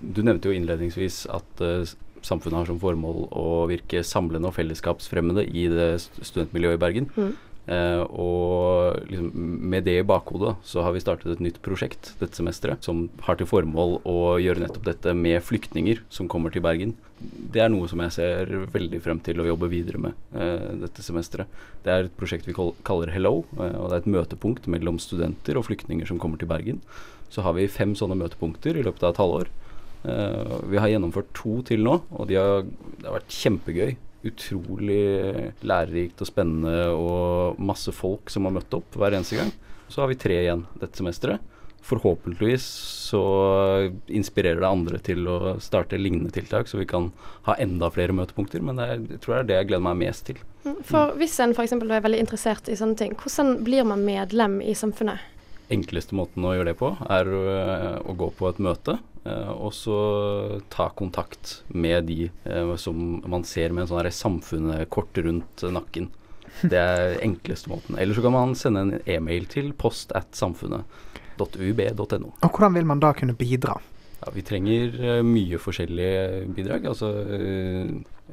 Du 0.00 0.20
nevnte 0.24 0.50
jo 0.50 0.56
innledningsvis 0.56 1.24
at 1.30 1.60
uh, 1.62 1.84
samfunnet 2.26 2.62
har 2.62 2.70
som 2.70 2.80
formål 2.82 3.26
å 3.30 3.46
virke 3.70 4.04
samlende 4.06 4.50
og 4.50 4.56
fellesskapsfremmende 4.58 5.46
i 5.48 5.68
det 5.72 5.88
studentmiljøet 6.02 6.78
i 6.78 6.82
Bergen. 6.82 7.08
Mm. 7.16 7.32
Eh, 7.70 8.00
og 8.18 8.96
liksom, 9.06 9.28
med 9.70 9.84
det 9.86 10.00
i 10.00 10.06
bakhodet 10.06 10.56
så 10.66 10.82
har 10.82 10.96
vi 10.96 11.02
startet 11.02 11.30
et 11.30 11.42
nytt 11.44 11.60
prosjekt 11.62 12.10
dette 12.18 12.34
semesteret 12.34 12.82
som 12.82 13.04
har 13.22 13.38
til 13.38 13.46
formål 13.46 14.00
å 14.02 14.34
gjøre 14.42 14.64
nettopp 14.64 14.88
dette 14.88 15.14
med 15.14 15.38
flyktninger 15.46 16.00
som 16.10 16.26
kommer 16.30 16.50
til 16.50 16.64
Bergen. 16.64 16.96
Det 17.22 17.62
er 17.62 17.70
noe 17.70 17.86
som 17.86 18.02
jeg 18.02 18.16
ser 18.16 18.50
veldig 18.74 18.98
frem 19.04 19.22
til 19.22 19.38
å 19.38 19.46
jobbe 19.46 19.70
videre 19.70 20.02
med 20.08 20.34
eh, 20.34 20.72
dette 20.82 21.06
semesteret. 21.06 21.46
Det 21.86 21.94
er 21.94 22.08
et 22.08 22.18
prosjekt 22.18 22.50
vi 22.50 22.56
kaller 22.58 23.14
Hello, 23.14 23.44
eh, 23.54 23.78
og 23.78 23.92
det 23.92 24.00
er 24.00 24.02
et 24.02 24.12
møtepunkt 24.18 24.66
mellom 24.66 24.98
studenter 25.02 25.60
og 25.60 25.68
flyktninger 25.70 26.10
som 26.10 26.18
kommer 26.22 26.42
til 26.42 26.50
Bergen. 26.50 26.82
Så 27.32 27.46
har 27.46 27.54
vi 27.56 27.70
fem 27.70 27.94
sånne 27.96 28.18
møtepunkter 28.18 28.74
i 28.74 28.82
løpet 28.84 29.06
av 29.06 29.14
et 29.14 29.22
halvår. 29.22 29.54
Uh, 30.02 30.58
vi 30.70 30.80
har 30.82 30.90
gjennomført 30.90 31.30
to 31.36 31.60
til 31.66 31.84
nå, 31.86 31.98
og 32.10 32.30
de 32.30 32.38
har, 32.40 32.66
det 32.98 33.06
har 33.06 33.20
vært 33.20 33.36
kjempegøy. 33.36 33.94
Utrolig 34.22 35.02
lærerikt 35.66 36.20
og 36.22 36.28
spennende 36.28 36.92
og 36.94 37.58
masse 37.58 37.90
folk 37.94 38.30
som 38.30 38.46
har 38.46 38.54
møtt 38.54 38.74
opp 38.78 38.98
hver 38.98 39.16
eneste 39.16 39.40
gang. 39.40 39.50
Så 39.90 40.02
har 40.02 40.12
vi 40.12 40.20
tre 40.20 40.38
igjen 40.44 40.62
dette 40.78 41.00
semesteret. 41.00 41.42
Forhåpentligvis 41.82 42.62
så 43.10 43.22
inspirerer 44.06 44.60
det 44.62 44.68
andre 44.68 45.00
til 45.02 45.26
å 45.26 45.56
starte 45.58 45.98
lignende 45.98 46.30
tiltak, 46.30 46.70
så 46.70 46.78
vi 46.78 46.86
kan 46.86 47.08
ha 47.48 47.56
enda 47.58 47.90
flere 47.90 48.14
møtepunkter. 48.14 48.62
Men 48.62 48.78
er, 48.78 49.00
jeg 49.10 49.18
tror 49.24 49.34
det 49.34 49.40
er 49.40 49.48
det 49.48 49.56
jeg 49.58 49.70
gleder 49.72 49.84
meg 49.88 49.98
mest 50.04 50.28
til. 50.30 50.38
Mm, 50.62 50.78
for 50.86 51.16
Hvis 51.18 51.34
en 51.42 51.56
f.eks. 51.56 51.74
er 51.74 52.06
veldig 52.06 52.22
interessert 52.22 52.70
i 52.70 52.78
sånne 52.78 52.98
ting, 53.00 53.16
hvordan 53.18 53.56
blir 53.66 53.88
man 53.88 54.06
medlem 54.06 54.60
i 54.62 54.76
samfunnet? 54.78 55.26
Enkleste 55.74 56.14
måten 56.14 56.46
å 56.46 56.54
gjøre 56.54 56.70
det 56.70 56.78
på, 56.78 56.92
er 57.10 57.32
å, 57.34 57.42
å 58.06 58.14
gå 58.14 58.30
på 58.38 58.52
et 58.52 58.62
møte 58.62 59.00
og 59.30 59.70
så 59.74 59.98
ta 60.72 60.88
kontakt 60.98 61.62
med 61.68 62.08
de 62.10 62.26
uh, 62.48 62.74
som 62.80 63.20
man 63.22 63.46
ser 63.46 63.74
med 63.74 63.84
en 63.84 63.92
sånn 63.92 64.10
samfunnskort 64.18 65.22
rundt 65.22 65.64
nakken. 65.70 66.10
Det 66.62 66.78
er 66.78 67.16
enkleste 67.24 67.70
måten. 67.72 67.96
Eller 67.98 68.16
så 68.16 68.24
kan 68.24 68.34
man 68.34 68.56
sende 68.58 68.82
en 68.82 68.92
e-mail 69.08 69.46
til 69.50 69.70
post 69.78 70.12
at 70.18 70.34
samfunnet.ub.no. 70.36 72.32
Og 72.42 72.50
hvordan 72.50 72.76
vil 72.76 72.88
man 72.88 73.02
da 73.02 73.14
kunne 73.16 73.38
bidra? 73.38 73.78
Ja, 74.22 74.30
vi 74.34 74.44
trenger 74.46 74.98
uh, 74.98 75.20
mye 75.26 75.60
forskjellige 75.62 76.48
bidrag. 76.58 76.90
Altså, 76.90 77.14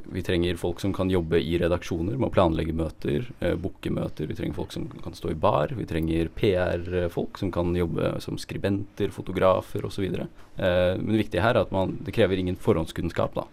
vi 0.06 0.22
trenger 0.24 0.56
folk 0.56 0.80
som 0.80 0.94
kan 0.94 1.10
jobbe 1.10 1.40
i 1.42 1.58
redaksjoner 1.60 2.18
med 2.18 2.30
å 2.30 2.34
planlegge 2.34 2.76
møter, 2.76 3.32
eh, 3.40 3.56
booke 3.56 3.92
møter. 3.94 4.28
Vi 4.28 4.36
trenger 4.36 4.56
folk 4.56 4.72
som 4.72 4.88
kan 5.04 5.14
stå 5.14 5.32
i 5.32 5.38
bar. 5.40 5.74
Vi 5.76 5.86
trenger 5.86 6.30
PR-folk 6.36 7.38
som 7.38 7.52
kan 7.52 7.76
jobbe 7.76 8.22
som 8.22 8.38
skribenter, 8.38 9.10
fotografer 9.10 9.86
osv. 9.86 10.06
Eh, 10.06 10.98
men 10.98 11.12
det 11.12 11.26
viktige 11.26 11.42
her 11.42 11.56
er 11.56 11.62
at 11.62 11.72
man, 11.72 11.98
det 12.04 12.14
krever 12.16 12.38
ingen 12.38 12.56
forhåndskunnskap. 12.56 13.36
da. 13.36 13.46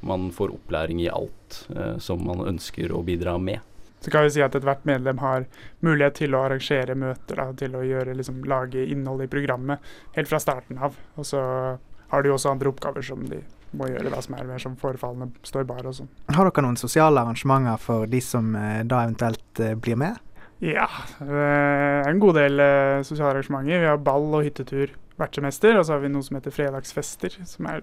Man 0.00 0.30
får 0.30 0.52
opplæring 0.52 1.00
i 1.00 1.08
alt 1.08 1.66
som 1.98 2.20
man 2.26 2.44
ønsker 2.44 2.92
å 2.92 3.02
bidra 3.02 3.38
med. 3.40 3.60
Så 4.00 4.10
kan 4.10 4.22
vi 4.22 4.30
si 4.30 4.42
at 4.44 4.54
ethvert 4.54 4.84
medlem 4.84 5.18
har 5.18 5.46
mulighet 5.80 6.20
til 6.20 6.36
å 6.36 6.44
arrangere 6.46 6.94
møter, 6.94 7.40
da, 7.40 7.46
til 7.58 7.74
å 7.74 7.82
gjøre, 7.82 8.14
liksom, 8.14 8.44
lage 8.44 8.84
innhold 8.84 9.24
i 9.24 9.30
programmet 9.32 9.82
helt 10.14 10.28
fra 10.30 10.38
starten 10.38 10.78
av. 10.78 10.94
Og 11.16 11.26
så 11.26 11.40
har 12.12 12.22
de 12.22 12.30
også 12.30 12.52
andre 12.52 12.70
oppgaver 12.70 13.02
som 13.02 13.24
de 13.26 13.40
må 13.76 13.88
gjøre, 13.90 14.12
det 14.12 14.22
som 14.24 14.36
er 14.38 14.46
mer 14.48 14.62
som 14.62 14.76
forefallende, 14.80 15.30
står 15.46 15.66
bar 15.68 15.88
og 15.88 15.96
sånn. 15.98 16.12
Har 16.32 16.48
dere 16.48 16.66
noen 16.66 16.78
sosiale 16.80 17.22
arrangementer 17.22 17.80
for 17.82 18.06
de 18.10 18.20
som 18.24 18.54
eh, 18.58 18.82
da 18.88 19.02
eventuelt 19.06 19.62
eh, 19.62 19.74
blir 19.74 19.98
med? 20.00 20.22
Ja, 20.64 20.86
det 21.18 21.40
er 21.48 22.08
en 22.08 22.22
god 22.22 22.38
del 22.38 22.62
eh, 22.62 23.02
sosiale 23.04 23.34
arrangementer. 23.34 23.82
Vi 23.82 23.90
har 23.90 24.00
ball 24.00 24.30
og 24.38 24.46
hyttetur 24.46 24.94
hvert 25.16 25.34
semester. 25.34 25.78
Og 25.78 25.86
så 25.86 25.96
har 25.96 26.02
vi 26.04 26.10
noe 26.12 26.24
som 26.24 26.38
heter 26.38 26.54
fredagsfester, 26.54 27.38
som 27.48 27.68
er 27.70 27.82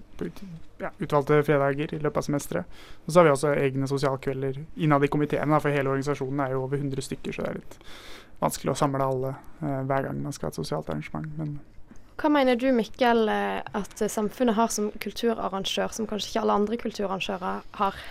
ja, 0.81 0.91
utvalgte 1.01 1.41
fredager 1.45 1.95
i 1.95 2.01
løpet 2.01 2.21
av 2.21 2.27
semesteret. 2.27 2.81
Og 3.05 3.11
så 3.11 3.19
har 3.19 3.27
vi 3.27 3.33
også 3.33 3.53
egne 3.57 3.89
sosialkvelder 3.89 4.61
innad 4.75 5.05
i 5.05 5.11
komiteen, 5.11 5.57
for 5.59 5.73
hele 5.73 5.93
organisasjonen 5.93 6.45
er 6.45 6.55
jo 6.55 6.65
over 6.67 6.81
100 6.81 7.07
stykker, 7.09 7.35
så 7.35 7.45
det 7.45 7.51
er 7.51 7.61
litt 7.61 7.77
vanskelig 8.43 8.73
å 8.73 8.77
samle 8.77 9.05
alle 9.07 9.35
eh, 9.61 9.81
hver 9.87 10.09
gang 10.09 10.23
man 10.23 10.35
skal 10.35 10.49
ha 10.49 10.53
et 10.53 10.61
sosialt 10.61 10.89
arrangement. 10.91 11.29
Men 11.39 11.57
hva 12.19 12.29
mener 12.31 12.59
du 12.59 12.67
Mikkel 12.75 13.27
eh, 13.31 13.61
at 13.77 14.03
samfunnet 14.11 14.57
har 14.57 14.69
som 14.73 14.91
kulturarrangør, 15.01 15.93
som 15.95 16.07
kanskje 16.09 16.31
ikke 16.31 16.43
alle 16.43 16.59
andre 16.61 16.79
kulturarrangører 16.81 17.63
har? 17.79 18.03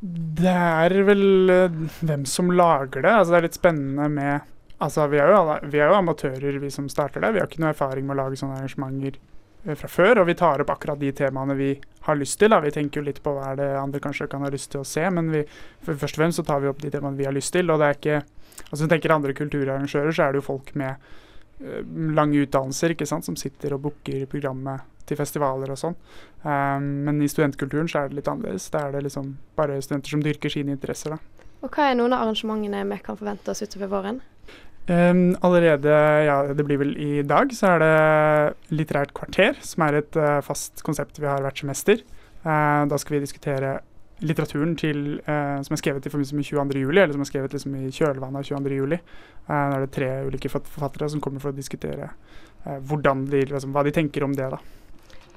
Det 0.00 0.52
er 0.54 0.94
vel 1.08 1.50
uh, 1.50 1.80
hvem 2.06 2.26
som 2.28 2.52
lager 2.54 3.02
det. 3.02 3.10
Altså, 3.10 3.32
det 3.32 3.38
er 3.40 3.48
litt 3.48 3.58
spennende 3.58 4.12
med 4.12 4.54
Altså, 4.78 5.08
vi 5.10 5.18
er, 5.18 5.32
jo, 5.34 5.54
vi 5.72 5.80
er, 5.80 5.88
jo, 5.90 5.96
amatører, 5.98 6.54
vi 6.62 6.68
som 6.70 6.84
starter 6.86 7.24
det. 7.24 7.32
Vi 7.34 7.40
har 7.42 7.48
ikke 7.48 7.58
noe 7.64 7.72
erfaring 7.72 8.04
med 8.06 8.14
å 8.14 8.20
lage 8.20 8.36
sånne 8.38 8.60
arrangementer 8.60 9.16
eh, 9.18 9.74
fra 9.74 9.88
før. 9.90 10.20
Og 10.22 10.28
vi 10.28 10.36
tar 10.38 10.62
opp 10.62 10.70
akkurat 10.70 11.00
de 11.00 11.10
temaene 11.18 11.56
vi 11.58 11.72
har 12.06 12.18
lyst 12.20 12.38
til. 12.38 12.52
Da. 12.54 12.60
Vi 12.62 12.70
tenker 12.76 13.00
jo 13.00 13.08
litt 13.08 13.18
på 13.24 13.32
hva 13.34 13.48
er 13.50 13.58
det 13.58 13.66
andre 13.74 13.98
kanskje 14.04 14.28
kan 14.30 14.46
ha 14.46 14.52
lyst 14.54 14.70
til 14.70 14.84
å 14.84 14.86
se, 14.86 15.02
men 15.10 15.32
vi, 15.34 15.42
først 15.82 16.14
og 16.14 16.20
fremst 16.20 16.38
så 16.38 16.46
tar 16.46 16.62
vi 16.62 16.70
opp 16.70 16.78
de 16.84 16.92
temaene 16.94 17.18
vi 17.18 17.26
har 17.26 17.34
lyst 17.34 17.56
til. 17.58 17.74
Og 17.74 17.82
det 17.82 17.88
er 17.88 17.98
ikke 17.98 18.20
Altså, 18.58 18.84
du 18.84 18.90
tenker 18.90 19.12
andre 19.14 19.32
kulturarrangører, 19.38 20.10
så 20.12 20.24
er 20.24 20.32
det 20.34 20.40
jo 20.40 20.48
folk 20.48 20.72
med 20.78 20.90
eh, 20.90 21.27
lange 21.58 22.44
utdannelser 22.44 22.94
ikke 22.94 23.08
sant, 23.08 23.26
som 23.26 23.36
sitter 23.38 23.74
og 23.74 23.82
booker 23.88 24.26
programmet 24.30 24.84
til 25.08 25.18
festivaler 25.18 25.72
og 25.72 25.80
sånn. 25.80 25.96
Um, 26.44 26.88
men 27.06 27.22
i 27.24 27.30
studentkulturen 27.30 27.88
så 27.90 28.02
er 28.02 28.10
det 28.10 28.20
litt 28.20 28.30
annerledes. 28.30 28.68
Da 28.74 28.86
er 28.86 28.96
det 28.96 29.06
liksom 29.08 29.32
bare 29.58 29.80
studenter 29.84 30.14
som 30.14 30.24
dyrker 30.24 30.52
sine 30.52 30.74
interesser. 30.76 31.16
da. 31.16 31.46
Og 31.64 31.72
hva 31.74 31.88
er 31.90 31.96
noen 31.98 32.14
av 32.14 32.26
arrangementene 32.26 32.84
vi 32.92 33.00
kan 33.04 33.18
forvente 33.18 33.50
oss 33.50 33.64
utover 33.64 33.90
våren? 33.90 34.20
Um, 34.88 35.36
allerede, 35.44 35.92
ja, 36.24 36.38
det 36.56 36.64
blir 36.64 36.78
vel 36.80 36.94
i 36.96 37.22
dag, 37.26 37.50
så 37.52 37.74
er 37.74 37.82
det 37.82 38.76
Litterært 38.78 39.12
kvarter, 39.16 39.58
som 39.60 39.84
er 39.84 39.98
et 40.00 40.16
uh, 40.16 40.38
fast 40.44 40.80
konsept 40.86 41.20
vi 41.20 41.28
har 41.28 41.42
hvert 41.44 41.60
semester. 41.60 42.00
Uh, 42.46 42.86
da 42.88 42.96
skal 43.00 43.18
vi 43.18 43.26
diskutere 43.26 43.78
litteraturen 44.20 44.76
til, 44.78 45.20
eh, 45.20 45.58
som 45.62 45.74
er 45.74 45.80
skrevet 45.82 46.06
i 46.06 46.12
forbindelse 46.12 46.36
med 46.36 46.48
22. 46.48 46.82
juli, 46.82 47.02
eller 47.02 47.14
som 47.14 47.22
er 47.24 47.30
skrevet 47.30 47.54
liksom 47.54 47.76
i 47.78 47.90
kjølvannet 47.90 48.40
av 48.40 48.48
22. 48.50 48.74
juli. 48.80 49.00
da 49.48 49.60
er 49.76 49.80
det 49.80 49.92
tre 49.94 50.08
ulike 50.26 50.50
forfattere 50.52 51.08
som 51.08 51.20
kommer 51.20 51.40
for 51.40 51.52
å 51.52 51.56
diskutere 51.56 52.10
de, 52.64 53.44
liksom, 53.46 53.72
hva 53.72 53.84
de 53.84 53.94
tenker 53.94 54.24
om 54.24 54.34
det. 54.34 54.50
da. 54.50 54.58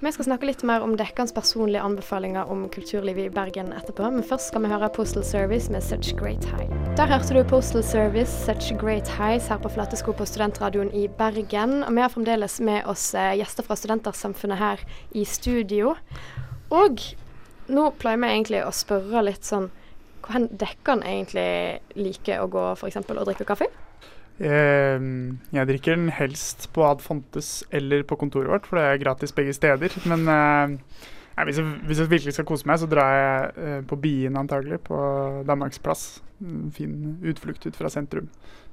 Vi 0.02 0.12
skal 0.12 0.26
snakke 0.26 0.48
litt 0.50 0.64
mer 0.66 0.82
om 0.82 0.96
Dekkans 0.98 1.30
personlige 1.30 1.84
anbefalinger 1.86 2.50
om 2.50 2.64
kulturlivet 2.74 3.28
i 3.28 3.34
Bergen 3.36 3.68
etterpå, 3.70 4.08
men 4.10 4.24
først 4.26 4.50
skal 4.50 4.64
vi 4.64 4.72
høre 4.72 4.88
Postal 4.90 5.22
Service 5.22 5.70
med 5.70 5.84
Such 5.86 6.16
Great 6.18 6.42
High. 6.50 6.72
Der 6.98 7.06
hørte 7.06 7.36
du 7.38 7.44
Postal 7.46 7.84
Service, 7.86 8.34
Such 8.48 8.74
Great 8.82 9.08
Highs 9.20 9.52
her 9.54 9.62
på 9.62 9.70
Flatesko 9.70 10.16
på 10.18 10.26
Studentradioen 10.26 10.90
i 10.98 11.06
Bergen. 11.20 11.84
Og 11.86 11.94
vi 11.94 12.02
har 12.02 12.10
fremdeles 12.10 12.58
med 12.66 12.90
oss 12.90 13.12
eh, 13.14 13.36
gjester 13.44 13.68
fra 13.68 13.78
Studentersamfunnet 13.78 14.58
her 14.58 14.82
i 15.14 15.22
studio. 15.22 15.94
Og 16.74 17.06
nå 17.70 17.92
pleier 18.02 18.22
vi 18.22 18.32
egentlig 18.32 18.64
å 18.66 18.74
spørre 18.76 19.24
litt 19.28 19.48
sånn 19.48 19.70
hvor 20.22 20.46
dekkene 20.62 21.08
egentlig 21.08 21.48
liker 21.98 22.44
å 22.44 22.50
gå 22.52 22.66
f.eks. 22.76 23.00
og 23.02 23.26
drikke 23.26 23.48
kaffe? 23.50 23.68
Eh, 24.42 25.08
jeg 25.54 25.70
drikker 25.70 25.98
den 25.98 26.12
helst 26.14 26.70
på 26.74 26.86
Ad 26.88 27.02
Fontes 27.06 27.62
eller 27.74 28.06
på 28.08 28.18
kontoret 28.22 28.50
vårt, 28.54 28.70
for 28.70 28.80
det 28.80 28.86
er 28.86 29.02
gratis 29.02 29.34
begge 29.38 29.54
steder. 29.58 29.94
Men 30.10 30.26
uh, 30.30 30.78
hvis, 31.46 31.60
jeg, 31.62 31.68
hvis, 31.90 32.02
jeg, 32.02 32.12
virkelig 32.14 32.38
skal 32.38 32.48
kose 32.50 32.70
meg, 32.70 32.80
så 32.82 32.90
drar 32.90 33.12
jeg 33.18 33.52
eh, 33.66 33.84
på 33.88 33.98
Bien 34.02 34.38
antagelig, 34.38 34.82
på 34.88 34.98
Danmarksplass. 35.48 36.22
En 36.42 36.72
fin 36.74 37.20
utflukt 37.28 37.66
ut 37.66 37.78
fra 37.78 37.90
sentrum. 37.94 38.30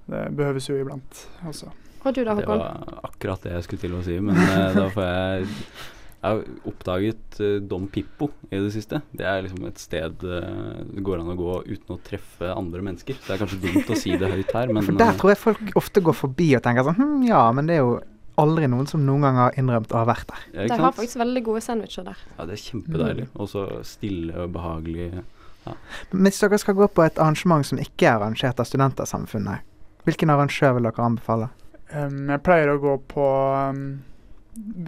Det 0.09 0.25
behøves 0.37 0.69
jo 0.71 0.79
iblant 0.79 1.29
også. 1.49 1.69
Og 2.07 2.15
du 2.15 2.23
da, 2.25 2.35
Håkon? 2.35 2.61
Det 2.63 2.89
var 2.89 3.07
akkurat 3.11 3.45
det 3.45 3.55
jeg 3.57 3.67
skulle 3.67 3.83
til 3.83 3.97
å 3.99 4.03
si, 4.07 4.19
men 4.23 4.39
eh, 4.39 4.77
da 4.77 4.89
får 4.95 5.09
jeg 5.09 5.49
jeg 6.19 6.35
har 6.35 6.41
oppdaget 6.67 7.37
uh, 7.39 7.57
Dom 7.63 7.85
Pippo 7.95 8.27
i 8.51 8.59
det 8.59 8.73
siste. 8.75 8.99
Det 9.15 9.27
er 9.29 9.45
liksom 9.45 9.69
et 9.69 9.79
sted 9.79 10.25
uh, 10.27 10.81
det 10.83 11.05
går 11.07 11.23
an 11.23 11.31
å 11.31 11.37
gå 11.39 11.59
uten 11.69 11.95
å 11.95 11.99
treffe 12.03 12.51
andre 12.51 12.83
mennesker. 12.83 13.15
Så 13.21 13.29
det 13.29 13.37
er 13.37 13.43
kanskje 13.45 13.61
dumt 13.63 13.93
å 13.95 13.99
si 13.99 14.17
det 14.19 14.31
høyt 14.33 14.51
her, 14.57 14.73
men 14.75 14.87
For 14.87 14.99
Der 14.99 15.19
tror 15.21 15.33
jeg 15.35 15.41
folk 15.45 15.77
ofte 15.79 16.03
går 16.03 16.17
forbi 16.19 16.49
og 16.59 16.65
tenker 16.65 16.89
sånn 16.89 16.99
hm, 16.99 17.21
ja, 17.29 17.45
men 17.55 17.71
det 17.71 17.79
er 17.79 17.85
jo 17.85 18.01
aldri 18.39 18.67
noen 18.71 18.91
som 18.91 19.05
noen 19.07 19.29
gang 19.29 19.39
har 19.45 19.61
innrømt 19.63 19.95
å 19.95 20.01
ha 20.01 20.09
vært 20.11 20.27
der. 20.31 20.43
Ja, 20.57 20.67
de 20.73 20.81
har 20.83 20.95
faktisk 20.95 21.23
veldig 21.23 21.45
gode 21.47 21.63
sandwicher 21.63 22.07
der. 22.07 22.27
Ja, 22.35 22.49
det 22.51 22.55
er 22.55 22.65
kjempedeilig. 22.65 23.29
Og 23.39 23.51
så 23.55 23.65
stille 23.87 24.43
og 24.43 24.53
behagelig. 24.55 25.09
Ja. 25.67 25.79
Men 26.11 26.27
hvis 26.27 26.43
dere 26.43 26.59
skal 26.63 26.79
gå 26.79 26.91
på 26.91 27.07
et 27.07 27.19
arrangement 27.19 27.67
som 27.67 27.83
ikke 27.83 28.11
er 28.11 28.19
arrangert 28.19 28.59
av 28.63 28.67
Studentersamfunnet, 28.67 29.67
hvilken 30.07 30.35
arrangør 30.35 30.79
vil 30.79 30.91
dere 30.91 31.07
anbefale? 31.07 31.51
Um, 31.95 32.29
jeg 32.31 32.45
pleier 32.47 32.75
å 32.75 32.79
gå 32.83 32.99
på 33.11 33.27
um 33.71 33.83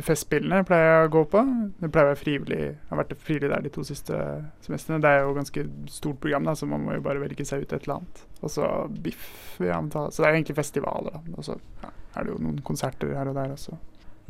Festspillene 0.05 0.63
pleier 0.67 0.89
jeg 0.89 1.09
å 1.09 1.13
gå 1.15 1.23
på. 1.33 1.43
Det 1.81 1.91
pleier 1.93 2.09
å 2.09 2.13
være 2.13 2.21
frivillig. 2.21 2.61
Jeg 2.65 2.91
har 2.91 3.01
vært 3.03 3.15
frivillig 3.21 3.51
der 3.53 3.65
de 3.67 3.73
to 3.75 3.85
siste 3.87 4.17
semestrene. 4.65 5.01
Det 5.05 5.11
er 5.11 5.23
jo 5.25 5.37
ganske 5.37 5.65
stort 5.93 6.21
program, 6.23 6.49
da, 6.49 6.55
så 6.59 6.69
man 6.71 6.85
må 6.87 6.97
jo 6.97 7.05
bare 7.05 7.23
velge 7.23 7.47
seg 7.49 7.65
ut 7.65 7.75
et 7.75 7.87
eller 7.87 8.01
annet. 8.01 8.25
Og 8.41 8.55
så 8.55 8.67
biff. 9.05 9.31
Ja, 9.63 9.79
så 9.83 10.09
det 10.11 10.29
er 10.29 10.35
egentlig 10.39 10.59
festivaler, 10.59 11.19
da. 11.19 11.37
Og 11.37 11.47
så 11.47 11.57
ja, 11.85 11.93
er 12.17 12.27
det 12.27 12.35
jo 12.35 12.43
noen 12.47 12.61
konserter 12.67 13.15
her 13.17 13.31
og 13.31 13.39
der 13.39 13.57
også. 13.57 13.79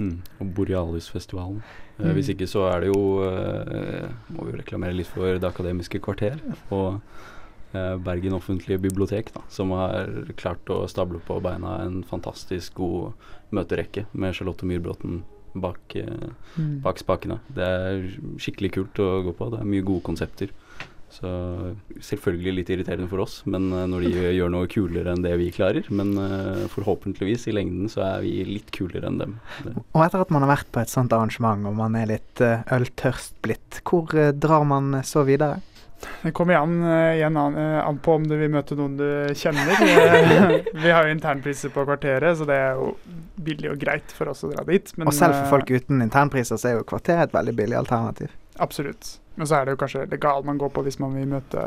Mm, 0.01 0.17
og 0.41 0.55
Borealis-festivalen. 0.57 1.61
mm. 1.99 2.13
hvis 2.17 2.31
ikke 2.33 2.49
så 2.49 2.65
er 2.71 2.81
det 2.81 2.89
jo 2.89 3.01
eh, 3.27 4.07
Må 4.33 4.47
vi 4.47 4.55
jo 4.55 4.61
reklamere 4.63 4.97
litt 4.97 5.11
for 5.11 5.37
Det 5.37 5.45
akademiske 5.45 6.01
kvarter. 6.01 6.41
Og 6.71 6.95
eh, 6.95 7.29
Bergen 7.73 8.35
offentlige 8.35 8.81
bibliotek, 8.83 9.29
da, 9.35 9.45
som 9.53 9.71
har 9.77 10.09
klart 10.41 10.71
å 10.75 10.83
stable 10.91 11.21
på 11.23 11.37
beina 11.45 11.77
en 11.85 12.01
fantastisk 12.03 12.81
god 12.81 13.29
møterekke 13.55 14.09
med 14.11 14.35
Charlotte 14.35 14.67
Myrbråten 14.67 15.21
bak, 15.53 15.97
eh, 15.97 16.07
mm. 16.57 16.81
bak 16.85 16.99
spakene. 16.99 17.41
Det 17.55 17.67
er 17.67 18.09
skikkelig 18.41 18.75
kult 18.77 19.03
å 19.03 19.13
gå 19.27 19.37
på. 19.37 19.51
Det 19.53 19.63
er 19.63 19.71
mye 19.71 19.87
gode 19.87 20.07
konsepter. 20.07 20.53
Så 21.11 21.27
selvfølgelig 22.07 22.53
litt 22.55 22.69
irriterende 22.71 23.09
for 23.11 23.25
oss, 23.25 23.41
men 23.51 23.65
uh, 23.75 23.83
når 23.91 24.05
de 24.07 24.11
gjør 24.39 24.53
noe 24.55 24.69
kulere 24.71 25.11
enn 25.11 25.25
det 25.25 25.33
vi 25.41 25.49
klarer. 25.55 25.89
Men 25.91 26.13
forhåpentligvis 26.71 27.49
i 27.51 27.55
lengden 27.57 27.91
så 27.91 28.05
er 28.07 28.23
vi 28.23 28.37
litt 28.47 28.71
kulere 28.75 29.11
enn 29.11 29.19
dem. 29.19 29.35
Det. 29.67 29.75
Og 29.91 30.05
etter 30.05 30.23
at 30.23 30.31
man 30.31 30.47
har 30.47 30.53
vært 30.53 30.71
på 30.71 30.83
et 30.85 30.93
sånt 30.93 31.15
arrangement 31.17 31.67
og 31.67 31.75
man 31.81 31.99
er 31.99 32.13
litt 32.13 32.45
øltørst 32.45 33.41
blitt, 33.43 33.83
hvor 33.83 34.15
drar 34.39 34.69
man 34.71 35.01
så 35.07 35.27
videre? 35.27 35.59
Det 36.23 36.33
kommer 36.37 36.55
igjen, 36.55 36.77
uh, 36.85 37.13
igjen 37.17 37.37
an, 37.37 37.57
uh, 37.57 37.81
an, 37.85 37.99
på 38.03 38.15
om 38.19 38.27
du 38.29 38.37
vil 38.41 38.53
møte 38.53 38.77
noen 38.79 38.97
du 38.99 39.07
kjenner. 39.37 39.73
vi 40.85 40.93
har 40.93 41.07
jo 41.07 41.15
internpriser 41.15 41.73
på 41.75 41.85
kvarteret, 41.89 42.39
så 42.39 42.49
det 42.49 42.57
er 42.57 42.81
jo 42.81 42.93
billig 43.41 43.73
og 43.75 43.81
greit 43.81 44.15
for 44.17 44.33
oss 44.33 44.45
å 44.47 44.53
dra 44.53 44.65
dit. 44.69 44.93
Men, 44.97 45.11
og 45.11 45.17
selv 45.17 45.37
for 45.39 45.59
folk 45.59 45.73
uten 45.73 46.05
internpriser, 46.05 46.61
så 46.61 46.73
er 46.73 46.79
jo 46.79 46.89
kvarteret 46.89 47.31
et 47.31 47.37
veldig 47.37 47.57
billig 47.63 47.79
alternativ. 47.81 48.33
Absolutt. 48.61 49.17
Men 49.41 49.49
så 49.49 49.61
er 49.61 49.67
det 49.67 49.77
jo 49.77 49.81
kanskje 49.81 50.09
legal 50.11 50.45
man 50.45 50.59
går 50.61 50.73
på 50.75 50.85
hvis 50.85 51.01
man 51.01 51.15
vil 51.17 51.29
møte 51.31 51.65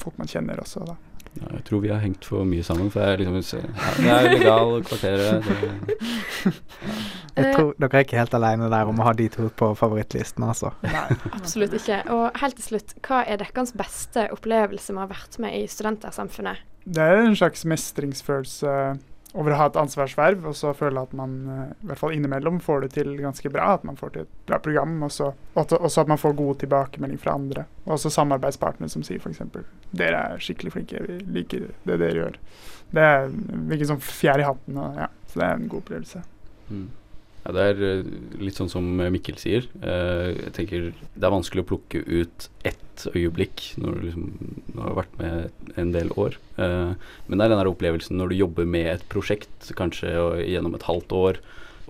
folk 0.00 0.16
man 0.18 0.30
kjenner 0.30 0.62
også, 0.62 0.82
da. 0.88 0.96
Ja, 1.38 1.46
jeg 1.54 1.62
tror 1.68 1.82
vi 1.84 1.90
har 1.92 2.00
hengt 2.02 2.26
for 2.26 2.46
mye 2.48 2.64
sammen. 2.66 2.88
For 2.90 3.04
jeg 3.06 3.20
liksom, 3.22 3.68
ja, 3.70 3.90
det 3.96 4.10
er 4.14 4.32
legal, 4.34 4.72
kvarteret 4.88 5.46
det, 5.46 6.54
Jeg 7.36 7.52
tror 7.54 7.68
dere 7.78 8.00
er 8.00 8.04
ikke 8.04 8.18
helt 8.18 8.34
alene 8.34 8.70
der 8.72 8.90
om 8.90 8.98
å 9.00 9.06
ha 9.06 9.12
de 9.16 9.28
to 9.32 9.46
på 9.54 9.70
favorittlisten, 9.78 10.44
altså. 10.44 10.72
Nei, 10.82 11.04
absolutt 11.30 11.76
ikke. 11.78 12.00
Og 12.10 12.40
helt 12.42 12.58
til 12.58 12.66
slutt, 12.72 12.96
hva 13.06 13.22
er 13.22 13.38
deres 13.40 13.72
beste 13.78 14.26
opplevelse 14.34 14.96
med 14.96 15.04
å 15.04 15.06
ha 15.06 15.12
vært 15.12 15.38
med 15.42 15.54
i 15.54 15.62
Studentersamfunnet? 15.70 16.66
Det 16.90 17.06
er 17.06 17.22
en 17.22 17.38
slags 17.38 17.62
mestringsfølelse 17.68 18.74
over 19.34 19.54
å 19.54 19.58
ha 19.60 19.66
et 19.70 19.78
ansvarsverv, 19.78 20.46
og 20.50 20.56
så 20.58 20.72
føle 20.74 21.02
at 21.06 21.12
man 21.16 21.34
eh, 21.46 21.72
i 21.84 21.90
hvert 21.90 22.00
fall 22.00 22.14
innimellom 22.16 22.58
får 22.64 22.84
det 22.84 22.90
til 22.96 23.12
ganske 23.20 23.52
bra. 23.52 23.74
At 23.76 23.86
man 23.86 23.98
får 24.00 24.14
til 24.14 24.24
et 24.26 24.32
bra 24.50 24.58
program, 24.62 24.96
og 25.06 25.12
så 25.14 25.30
at 25.60 26.10
man 26.10 26.20
får 26.20 26.36
god 26.38 26.62
tilbakemelding 26.64 27.20
fra 27.22 27.36
andre. 27.38 27.66
Og 27.86 27.96
også 27.98 28.12
samarbeidspartnere 28.14 28.90
som 28.92 29.04
sier 29.06 29.22
f.eks.: 29.22 29.42
Dere 29.94 30.24
er 30.32 30.42
skikkelig 30.42 30.74
flinke, 30.76 31.04
vi 31.06 31.20
liker 31.38 31.68
det 31.86 32.00
dere 32.02 32.24
gjør. 32.24 32.40
Det 32.90 33.10
virker 33.70 33.92
som 33.92 34.02
fjær 34.02 34.42
i 34.42 34.48
hatten, 34.48 34.78
og, 34.82 34.98
ja, 34.98 35.10
så 35.30 35.42
det 35.42 35.46
er 35.46 35.60
en 35.60 35.68
god 35.70 35.84
opplevelse. 35.84 36.24
Mm. 36.70 36.88
Ja, 37.44 37.52
Det 37.56 37.64
er 37.64 37.82
eh, 37.86 38.10
litt 38.42 38.58
sånn 38.58 38.70
som 38.72 38.86
Mikkel 39.12 39.38
sier. 39.40 39.66
Uh, 39.80 40.36
jeg 40.36 40.52
tenker 40.58 40.90
Det 40.92 41.24
er 41.24 41.32
vanskelig 41.32 41.64
å 41.64 41.70
plukke 41.72 42.02
ut 42.04 42.48
ett 42.68 43.06
øyeblikk 43.16 43.62
når 43.80 43.94
du, 43.96 44.02
liksom, 44.08 44.26
når 44.74 44.76
du 44.76 44.84
har 44.84 44.98
vært 44.98 45.14
med 45.20 45.76
en 45.80 45.92
del 45.94 46.12
år. 46.20 46.36
Uh, 46.58 46.92
men 47.26 47.40
det 47.40 47.46
er 47.46 47.54
den 47.54 47.62
der 47.62 47.70
opplevelsen 47.70 48.20
når 48.20 48.32
du 48.32 48.40
jobber 48.42 48.68
med 48.68 48.90
et 48.92 49.06
prosjekt, 49.12 49.72
kanskje 49.78 50.12
gjennom 50.44 50.76
et 50.76 50.84
halvt 50.88 51.14
år, 51.16 51.40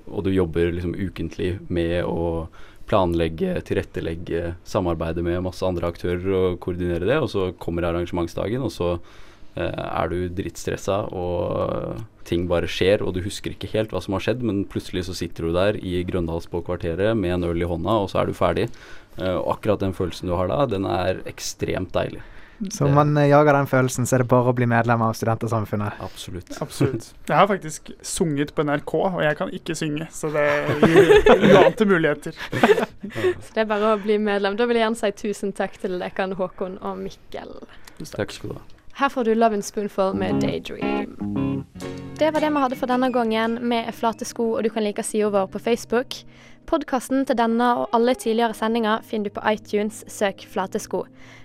og 0.07 0.27
du 0.27 0.31
jobber 0.33 0.71
liksom 0.75 0.95
ukentlig 0.95 1.57
med 1.69 2.05
å 2.07 2.47
planlegge, 2.91 3.57
tilrettelegge, 3.67 4.55
samarbeide 4.67 5.23
med 5.23 5.43
masse 5.47 5.67
andre 5.67 5.91
aktører 5.91 6.31
og 6.35 6.63
koordinere 6.63 7.07
det, 7.07 7.19
og 7.23 7.29
så 7.31 7.51
kommer 7.63 7.87
arrangementsdagen, 7.87 8.65
og 8.67 8.73
så 8.75 8.97
er 9.55 10.11
du 10.11 10.17
drittstressa 10.35 11.05
og 11.15 12.01
ting 12.31 12.47
bare 12.51 12.71
skjer, 12.71 13.05
og 13.05 13.15
du 13.17 13.23
husker 13.25 13.55
ikke 13.55 13.71
helt 13.75 13.93
hva 13.95 14.03
som 14.05 14.17
har 14.17 14.25
skjedd, 14.25 14.45
men 14.47 14.65
plutselig 14.71 15.07
så 15.09 15.17
sitter 15.19 15.49
du 15.49 15.55
der 15.57 15.79
i 15.83 16.01
Grøndals 16.09 16.49
på 16.51 16.63
kvarteret 16.67 17.19
med 17.19 17.37
en 17.37 17.49
øl 17.51 17.63
i 17.63 17.69
hånda, 17.69 18.01
og 18.05 18.11
så 18.13 18.23
er 18.23 18.31
du 18.31 18.37
ferdig. 18.37 18.71
Uh, 19.19 19.37
og 19.41 19.57
akkurat 19.57 19.83
den 19.83 19.97
følelsen 19.97 20.31
du 20.31 20.37
har 20.39 20.51
da, 20.51 20.65
den 20.71 20.87
er 20.89 21.25
ekstremt 21.29 21.93
deilig. 21.97 22.23
Så 22.71 22.85
om 22.85 22.95
man 22.95 23.15
uh, 23.17 23.25
jager 23.25 23.57
den 23.57 23.69
følelsen, 23.69 24.07
så 24.07 24.17
er 24.17 24.23
det 24.23 24.31
bare 24.31 24.53
å 24.53 24.57
bli 24.57 24.69
medlem 24.71 25.03
av 25.05 25.15
Studentersamfunnet? 25.19 26.01
Absolutt. 26.05 26.55
Absolutt. 26.63 27.11
Jeg 27.31 27.37
har 27.37 27.49
faktisk 27.51 27.93
sunget 28.07 28.55
på 28.55 28.65
NRK, 28.69 28.97
og 29.01 29.21
jeg 29.25 29.39
kan 29.39 29.55
ikke 29.57 29.77
synge, 29.79 30.09
så 30.15 30.33
det 30.35 30.49
gir 30.85 31.47
uante 31.51 31.89
muligheter. 31.93 32.37
så 32.37 33.55
det 33.55 33.65
er 33.65 33.71
bare 33.71 33.95
å 33.95 34.03
bli 34.03 34.21
medlem. 34.23 34.59
Da 34.61 34.69
vil 34.69 34.81
jeg 34.81 34.87
gjerne 34.87 35.01
si 35.01 35.15
tusen 35.25 35.57
takk 35.57 35.81
til 35.83 35.99
dere, 36.03 36.35
Håkon 36.37 36.77
og 36.81 37.01
Mikkel. 37.01 37.57
Takk 38.13 38.37
skal 38.37 38.55
du 38.55 38.61
ha. 38.61 38.80
Her 38.95 39.09
får 39.09 39.25
du 39.25 39.35
'Love 39.35 39.55
and 39.55 39.63
Spoonful' 39.63 40.15
med 40.15 40.43
'Daydream'. 40.43 41.65
Det 42.19 42.31
var 42.31 42.41
det 42.41 42.51
vi 42.51 42.61
hadde 42.61 42.77
for 42.77 42.87
denne 42.87 43.13
gangen. 43.13 43.71
Vi 43.71 43.77
er 43.77 43.93
Flate 43.97 44.25
sko, 44.25 44.53
og 44.53 44.65
du 44.65 44.69
kan 44.69 44.85
like 44.85 45.03
sida 45.03 45.29
vår 45.29 45.47
på 45.47 45.59
Facebook. 45.59 46.15
Podkasten 46.71 47.25
til 47.27 47.35
denne 47.35 47.67
og 47.81 47.95
alle 47.97 48.13
tidligere 48.15 48.55
sendinger 48.55 49.01
finner 49.03 49.27
du 49.27 49.35
på 49.35 49.43
iTunes, 49.51 50.05
søk 50.07 50.45
Flatesko. 50.47 51.01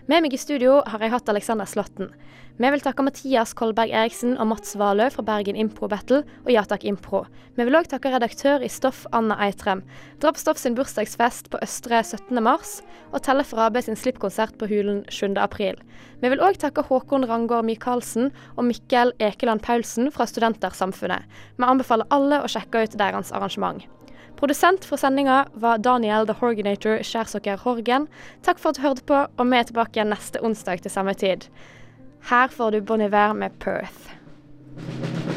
Med 0.06 0.22
meg 0.22 0.36
i 0.36 0.38
studio 0.38 0.76
har 0.86 1.02
jeg 1.02 1.10
hatt 1.16 1.32
Alexander 1.34 1.66
Slåtten. 1.66 2.12
Vi 2.62 2.70
vil 2.70 2.84
takke 2.86 3.02
Mathias 3.08 3.56
Kolberg 3.58 3.90
Eriksen 3.90 4.36
og 4.38 4.52
Mats 4.52 4.76
Valø 4.78 5.08
fra 5.10 5.26
Bergen 5.26 5.58
Impro 5.58 5.90
Battle 5.90 6.20
og 6.44 6.52
Ja 6.54 6.62
takk 6.70 6.86
Impro. 6.86 7.24
Vi 7.58 7.66
vil 7.66 7.74
òg 7.74 7.90
takke 7.90 8.12
redaktør 8.14 8.62
i 8.62 8.70
Stoff 8.70 9.08
Anna 9.18 9.40
Eitrem. 9.48 9.82
Dra 10.22 10.30
på 10.30 10.44
Stoff 10.44 10.62
sin 10.62 10.78
bursdagsfest 10.78 11.50
på 11.50 11.64
Østre 11.66 12.04
17. 12.04 12.30
mars, 12.46 12.78
og 13.10 13.26
Telle 13.26 13.48
Frabe 13.50 13.82
sin 13.82 13.98
slippkonsert 13.98 14.60
på 14.62 14.70
Hulen 14.70 15.02
7. 15.10 15.34
april. 15.42 15.82
Vi 16.22 16.30
vil 16.30 16.46
òg 16.46 16.62
takke 16.62 16.86
Håkon 16.86 17.26
Rangård 17.26 17.66
Michaelsen 17.66 18.30
og 18.54 18.70
Mikkel 18.70 19.18
Ekeland 19.18 19.66
Paulsen 19.66 20.14
fra 20.14 20.30
Studentersamfunnet. 20.30 21.26
Vi 21.58 21.66
anbefaler 21.66 22.14
alle 22.14 22.44
å 22.46 22.52
sjekke 22.52 22.86
ut 22.86 23.02
deres 23.02 23.34
arrangement. 23.34 23.82
Produsent 24.36 24.84
for 24.86 25.00
sendinga 25.00 25.46
var 25.54 25.80
Daniel 25.80 26.28
The 26.28 26.36
Horganator 26.42 27.00
Skjærsokker 27.08 27.62
Horgen. 27.64 28.10
Takk 28.44 28.60
for 28.60 28.74
at 28.74 28.80
du 28.80 28.84
hørte 28.84 29.06
på, 29.08 29.22
og 29.38 29.48
vi 29.48 29.60
er 29.60 29.70
tilbake 29.70 29.96
igjen 29.96 30.12
neste 30.12 30.44
onsdag 30.44 30.84
til 30.84 30.92
samme 30.92 31.16
tid. 31.16 31.48
Her 32.30 32.52
får 32.52 32.76
du 32.76 32.82
Bon 32.82 33.02
Iver 33.02 33.34
med 33.34 33.56
Perth. 33.64 35.35